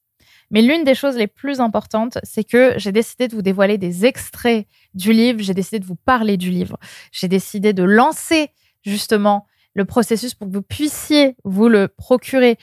Mais 0.50 0.62
l'une 0.62 0.84
des 0.84 0.94
choses 0.94 1.16
les 1.16 1.28
plus 1.28 1.60
importantes, 1.60 2.18
c'est 2.24 2.44
que 2.44 2.74
j'ai 2.76 2.92
décidé 2.92 3.28
de 3.28 3.34
vous 3.34 3.42
dévoiler 3.42 3.78
des 3.78 4.04
extraits 4.04 4.66
du 4.94 5.12
livre, 5.12 5.40
j'ai 5.40 5.54
décidé 5.54 5.78
de 5.78 5.86
vous 5.86 5.96
parler 5.96 6.36
du 6.36 6.50
livre, 6.50 6.76
j'ai 7.12 7.28
décidé 7.28 7.72
de 7.72 7.84
lancer 7.84 8.50
justement 8.82 9.46
le 9.74 9.84
processus 9.84 10.34
pour 10.34 10.48
que 10.48 10.52
vous 10.52 10.62
puissiez 10.62 11.36
vous 11.44 11.68
le 11.68 11.88
procurer 11.88 12.58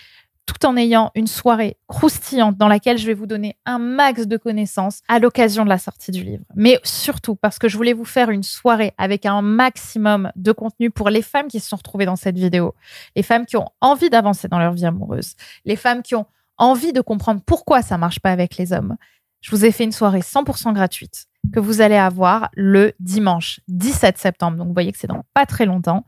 tout 0.47 0.65
en 0.65 0.77
ayant 0.77 1.11
une 1.13 1.27
soirée 1.27 1.77
croustillante 1.87 2.57
dans 2.57 2.69
laquelle 2.69 2.97
je 2.97 3.05
vais 3.05 3.13
vous 3.13 3.25
donner 3.27 3.57
un 3.65 3.79
max 3.79 4.27
de 4.27 4.37
connaissances 4.37 5.01
à 5.09 5.19
l'occasion 5.19 5.65
de 5.65 5.69
la 5.69 5.77
sortie 5.77 6.11
du 6.11 6.23
livre. 6.23 6.45
Mais 6.55 6.79
surtout 6.83 7.35
parce 7.35 7.59
que 7.59 7.67
je 7.67 7.75
voulais 7.75 7.93
vous 7.93 8.05
faire 8.05 8.29
une 8.29 8.43
soirée 8.43 8.93
avec 8.97 9.25
un 9.25 9.41
maximum 9.41 10.31
de 10.35 10.53
contenu 10.53 10.89
pour 10.89 11.09
les 11.09 11.21
femmes 11.21 11.49
qui 11.49 11.59
se 11.59 11.67
sont 11.67 11.75
retrouvées 11.75 12.05
dans 12.05 12.15
cette 12.15 12.37
vidéo, 12.37 12.73
les 13.15 13.23
femmes 13.23 13.45
qui 13.45 13.57
ont 13.57 13.67
envie 13.81 14.09
d'avancer 14.09 14.47
dans 14.47 14.59
leur 14.59 14.71
vie 14.71 14.85
amoureuse, 14.85 15.35
les 15.65 15.75
femmes 15.75 16.01
qui 16.01 16.15
ont 16.15 16.25
envie 16.57 16.93
de 16.93 17.01
comprendre 17.01 17.41
pourquoi 17.45 17.81
ça 17.81 17.97
marche 17.97 18.19
pas 18.19 18.31
avec 18.31 18.57
les 18.57 18.71
hommes, 18.71 18.95
je 19.41 19.51
vous 19.51 19.65
ai 19.65 19.71
fait 19.71 19.83
une 19.83 19.91
soirée 19.91 20.21
100% 20.21 20.73
gratuite 20.73 21.27
que 21.53 21.59
vous 21.59 21.81
allez 21.81 21.95
avoir 21.95 22.49
le 22.55 22.93
dimanche 22.99 23.59
17 23.67 24.17
septembre. 24.17 24.57
Donc, 24.57 24.67
vous 24.67 24.73
voyez 24.73 24.91
que 24.91 24.97
c'est 24.97 25.07
dans 25.07 25.23
pas 25.33 25.45
très 25.45 25.65
longtemps, 25.65 26.05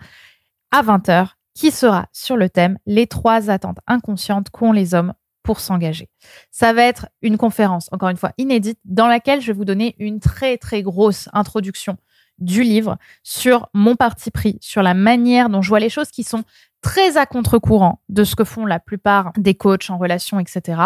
à 0.72 0.84
20h, 0.84 1.30
qui 1.56 1.72
sera 1.72 2.08
sur 2.14 2.38
le 2.38 2.50
thème 2.50 2.78
Les 2.86 3.08
trois 3.08 3.50
attentes 3.50 3.80
inconscientes 3.88 4.50
qu'ont 4.50 4.72
les 4.72 4.94
hommes 4.94 5.14
pour 5.44 5.60
s'engager. 5.60 6.10
Ça 6.52 6.74
va 6.74 6.84
être 6.84 7.08
une 7.22 7.38
conférence, 7.38 7.90
encore 7.92 8.10
une 8.10 8.18
fois, 8.18 8.34
inédite, 8.38 8.80
dans 8.86 9.08
laquelle 9.08 9.42
je 9.42 9.48
vais 9.48 9.58
vous 9.58 9.66
donner 9.66 9.96
une 9.98 10.20
très, 10.20 10.58
très 10.58 10.84
grosse 10.84 11.28
introduction 11.34 11.98
du 12.38 12.64
livre 12.64 12.98
sur 13.24 13.70
mon 13.74 13.96
parti 13.96 14.32
pris, 14.32 14.58
sur 14.62 14.82
la 14.82 14.94
manière 14.94 15.50
dont 15.50 15.62
je 15.62 15.70
vois 15.70 15.80
les 15.80 15.90
choses 15.90 16.10
qui 16.10 16.24
sont 16.24 16.44
très 16.82 17.18
à 17.18 17.26
contre-courant 17.26 18.02
de 18.10 18.24
ce 18.24 18.36
que 18.36 18.44
font 18.44 18.66
la 18.66 18.80
plupart 18.80 19.32
des 19.38 19.56
coachs 19.56 19.90
en 19.90 19.98
relation, 19.98 20.40
etc. 20.40 20.82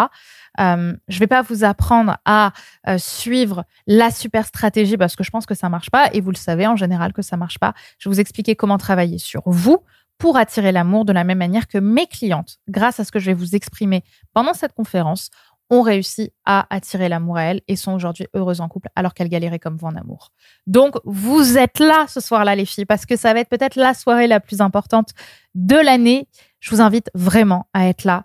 Euh, 0.60 0.94
je 1.08 1.18
vais 1.18 1.26
pas 1.26 1.42
vous 1.42 1.64
apprendre 1.64 2.16
à 2.24 2.52
euh, 2.88 2.98
suivre 2.98 3.64
la 3.86 4.10
super 4.10 4.46
stratégie 4.46 4.96
parce 4.96 5.16
que 5.16 5.24
je 5.24 5.30
pense 5.30 5.46
que 5.46 5.54
ça 5.54 5.68
marche 5.68 5.90
pas 5.90 6.10
et 6.12 6.20
vous 6.20 6.30
le 6.30 6.36
savez 6.36 6.66
en 6.66 6.76
général 6.76 7.12
que 7.12 7.22
ça 7.22 7.36
marche 7.36 7.58
pas. 7.58 7.74
Je 7.98 8.08
vais 8.08 8.14
vous 8.14 8.20
expliquer 8.20 8.56
comment 8.56 8.78
travailler 8.78 9.18
sur 9.18 9.42
vous 9.46 9.82
pour 10.18 10.36
attirer 10.36 10.72
l'amour 10.72 11.04
de 11.04 11.12
la 11.12 11.24
même 11.24 11.38
manière 11.38 11.66
que 11.66 11.78
mes 11.78 12.06
clientes, 12.06 12.58
grâce 12.68 13.00
à 13.00 13.04
ce 13.04 13.10
que 13.10 13.18
je 13.18 13.26
vais 13.26 13.34
vous 13.34 13.56
exprimer 13.56 14.04
pendant 14.32 14.54
cette 14.54 14.72
conférence, 14.72 15.30
ont 15.70 15.82
réussi 15.82 16.32
à 16.44 16.66
attirer 16.74 17.08
l'amour 17.08 17.36
à 17.36 17.42
elles 17.44 17.60
et 17.68 17.76
sont 17.76 17.92
aujourd'hui 17.92 18.26
heureuses 18.34 18.60
en 18.60 18.68
couple 18.68 18.88
alors 18.94 19.14
qu'elles 19.14 19.28
galéraient 19.28 19.58
comme 19.58 19.76
vous 19.76 19.86
en 19.86 19.96
amour. 19.96 20.30
Donc, 20.66 20.94
vous 21.04 21.56
êtes 21.56 21.78
là 21.78 22.06
ce 22.08 22.20
soir-là, 22.20 22.54
les 22.54 22.66
filles, 22.66 22.84
parce 22.84 23.06
que 23.06 23.16
ça 23.16 23.32
va 23.32 23.40
être 23.40 23.48
peut-être 23.48 23.76
la 23.76 23.94
soirée 23.94 24.26
la 24.26 24.40
plus 24.40 24.60
importante 24.60 25.10
de 25.54 25.76
l'année. 25.76 26.28
Je 26.60 26.70
vous 26.70 26.80
invite 26.80 27.10
vraiment 27.14 27.66
à 27.72 27.88
être 27.88 28.04
là. 28.04 28.24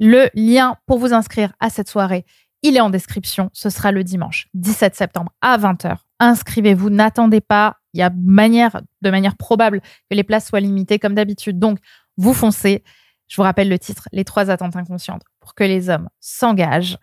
Le 0.00 0.28
lien 0.34 0.76
pour 0.86 0.98
vous 0.98 1.12
inscrire 1.12 1.52
à 1.60 1.70
cette 1.70 1.88
soirée, 1.88 2.24
il 2.62 2.76
est 2.76 2.80
en 2.80 2.90
description. 2.90 3.50
Ce 3.52 3.70
sera 3.70 3.92
le 3.92 4.04
dimanche 4.04 4.48
17 4.54 4.94
septembre 4.94 5.32
à 5.40 5.58
20h. 5.58 5.96
Inscrivez-vous, 6.20 6.90
n'attendez 6.90 7.40
pas. 7.40 7.76
Il 7.94 8.00
y 8.00 8.02
a 8.02 8.10
manière, 8.10 8.80
de 9.02 9.10
manière 9.10 9.36
probable 9.36 9.80
que 9.80 10.16
les 10.16 10.24
places 10.24 10.48
soient 10.48 10.60
limitées 10.60 10.98
comme 10.98 11.14
d'habitude. 11.14 11.58
Donc, 11.58 11.78
vous 12.16 12.34
foncez. 12.34 12.84
Je 13.28 13.36
vous 13.36 13.42
rappelle 13.42 13.68
le 13.68 13.78
titre, 13.78 14.08
Les 14.12 14.24
trois 14.24 14.50
attentes 14.50 14.76
inconscientes 14.76 15.22
pour 15.40 15.54
que 15.54 15.64
les 15.64 15.90
hommes 15.90 16.08
s'engagent 16.20 16.98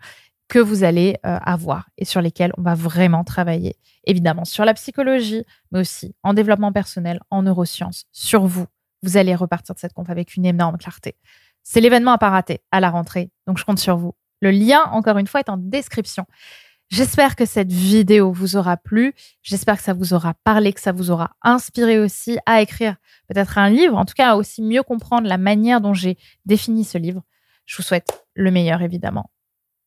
que 0.48 0.60
vous 0.60 0.84
allez 0.84 1.18
euh, 1.26 1.38
avoir 1.42 1.90
et 1.98 2.06
sur 2.06 2.22
lesquels 2.22 2.52
on 2.58 2.62
va 2.62 2.76
vraiment 2.76 3.24
travailler. 3.24 3.78
Évidemment, 4.06 4.46
sur 4.46 4.66
la 4.66 4.74
psychologie, 4.74 5.44
mais 5.72 5.80
aussi 5.80 6.16
en 6.24 6.34
développement 6.34 6.72
personnel, 6.72 7.20
en 7.32 7.44
neurosciences, 7.44 8.06
sur 8.12 8.46
vous. 8.46 8.66
Vous 9.02 9.18
allez 9.18 9.36
repartir 9.36 9.76
de 9.76 9.80
cette 9.80 9.94
conf 9.94 10.10
avec 10.10 10.36
une 10.36 10.46
énorme 10.46 10.78
clarté. 10.78 11.16
C'est 11.64 11.82
l'événement 11.82 12.12
à 12.12 12.18
pas 12.18 12.30
rater 12.30 12.62
à 12.72 12.80
la 12.80 12.92
rentrée, 12.92 13.32
donc 13.48 13.58
je 13.58 13.66
compte 13.66 13.80
sur 13.80 13.98
vous. 13.98 14.14
Le 14.42 14.52
lien, 14.52 14.84
encore 14.92 15.18
une 15.18 15.28
fois, 15.28 15.40
est 15.40 15.50
en 15.50 15.58
description. 15.58 16.26
J'espère 16.90 17.36
que 17.36 17.46
cette 17.46 17.72
vidéo 17.72 18.32
vous 18.32 18.56
aura 18.58 18.78
plu. 18.78 19.14
J'espère 19.42 19.78
que 19.78 19.84
ça 19.84 19.94
vous 19.94 20.14
aura 20.14 20.34
parlé, 20.44 20.72
que 20.72 20.80
ça 20.80 20.92
vous 20.92 21.12
aura 21.12 21.36
inspiré 21.42 22.00
aussi 22.00 22.38
à 22.46 22.62
écrire 22.62 22.96
peut-être 23.28 23.58
un 23.58 23.70
livre, 23.70 23.98
en 23.98 24.06
tout 24.06 24.14
cas 24.14 24.32
à 24.32 24.36
aussi 24.36 24.62
mieux 24.62 24.84
comprendre 24.84 25.28
la 25.28 25.38
manière 25.38 25.82
dont 25.82 25.94
j'ai 25.94 26.18
défini 26.46 26.84
ce 26.84 26.98
livre. 26.98 27.24
Je 27.66 27.76
vous 27.78 27.84
souhaite 27.84 28.26
le 28.36 28.52
meilleur, 28.52 28.82
évidemment. 28.82 29.32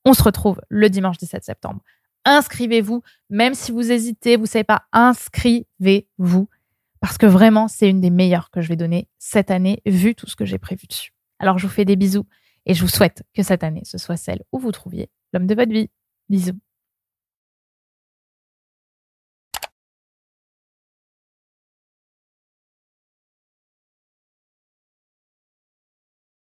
On 0.05 0.13
se 0.13 0.23
retrouve 0.23 0.61
le 0.69 0.91
dimanche 0.91 1.19
17 1.19 1.45
septembre. 1.45 1.83
Inscrivez-vous, 2.25 3.03
même 3.31 3.55
si 3.55 3.73
vous 3.73 3.93
hésitez, 3.93 4.37
vous 4.37 4.43
ne 4.43 4.49
savez 4.49 4.65
pas, 4.65 4.83
inscrivez-vous. 4.93 6.49
Parce 7.01 7.17
que 7.17 7.27
vraiment, 7.27 7.69
c'est 7.69 7.89
une 7.89 8.01
des 8.01 8.11
meilleures 8.11 8.51
que 8.51 8.61
je 8.61 8.69
vais 8.69 8.77
donner 8.77 9.09
cette 9.19 9.53
année, 9.53 9.81
vu 9.87 10.15
tout 10.17 10.27
ce 10.27 10.35
que 10.35 10.45
j'ai 10.45 10.59
prévu 10.59 10.87
dessus. 10.89 11.13
Alors, 11.39 11.59
je 11.59 11.67
vous 11.67 11.73
fais 11.73 11.85
des 11.85 11.95
bisous 11.95 12.27
et 12.67 12.75
je 12.75 12.83
vous 12.83 12.89
souhaite 12.89 13.23
que 13.35 13.43
cette 13.45 13.63
année, 13.63 13.83
ce 13.85 13.99
soit 13.99 14.17
celle 14.17 14.43
où 14.51 14.59
vous 14.59 14.73
trouviez 14.73 15.11
l'homme 15.33 15.47
de 15.47 15.55
votre 15.55 15.73
vie. 15.73 15.91
Bisous. 16.29 16.59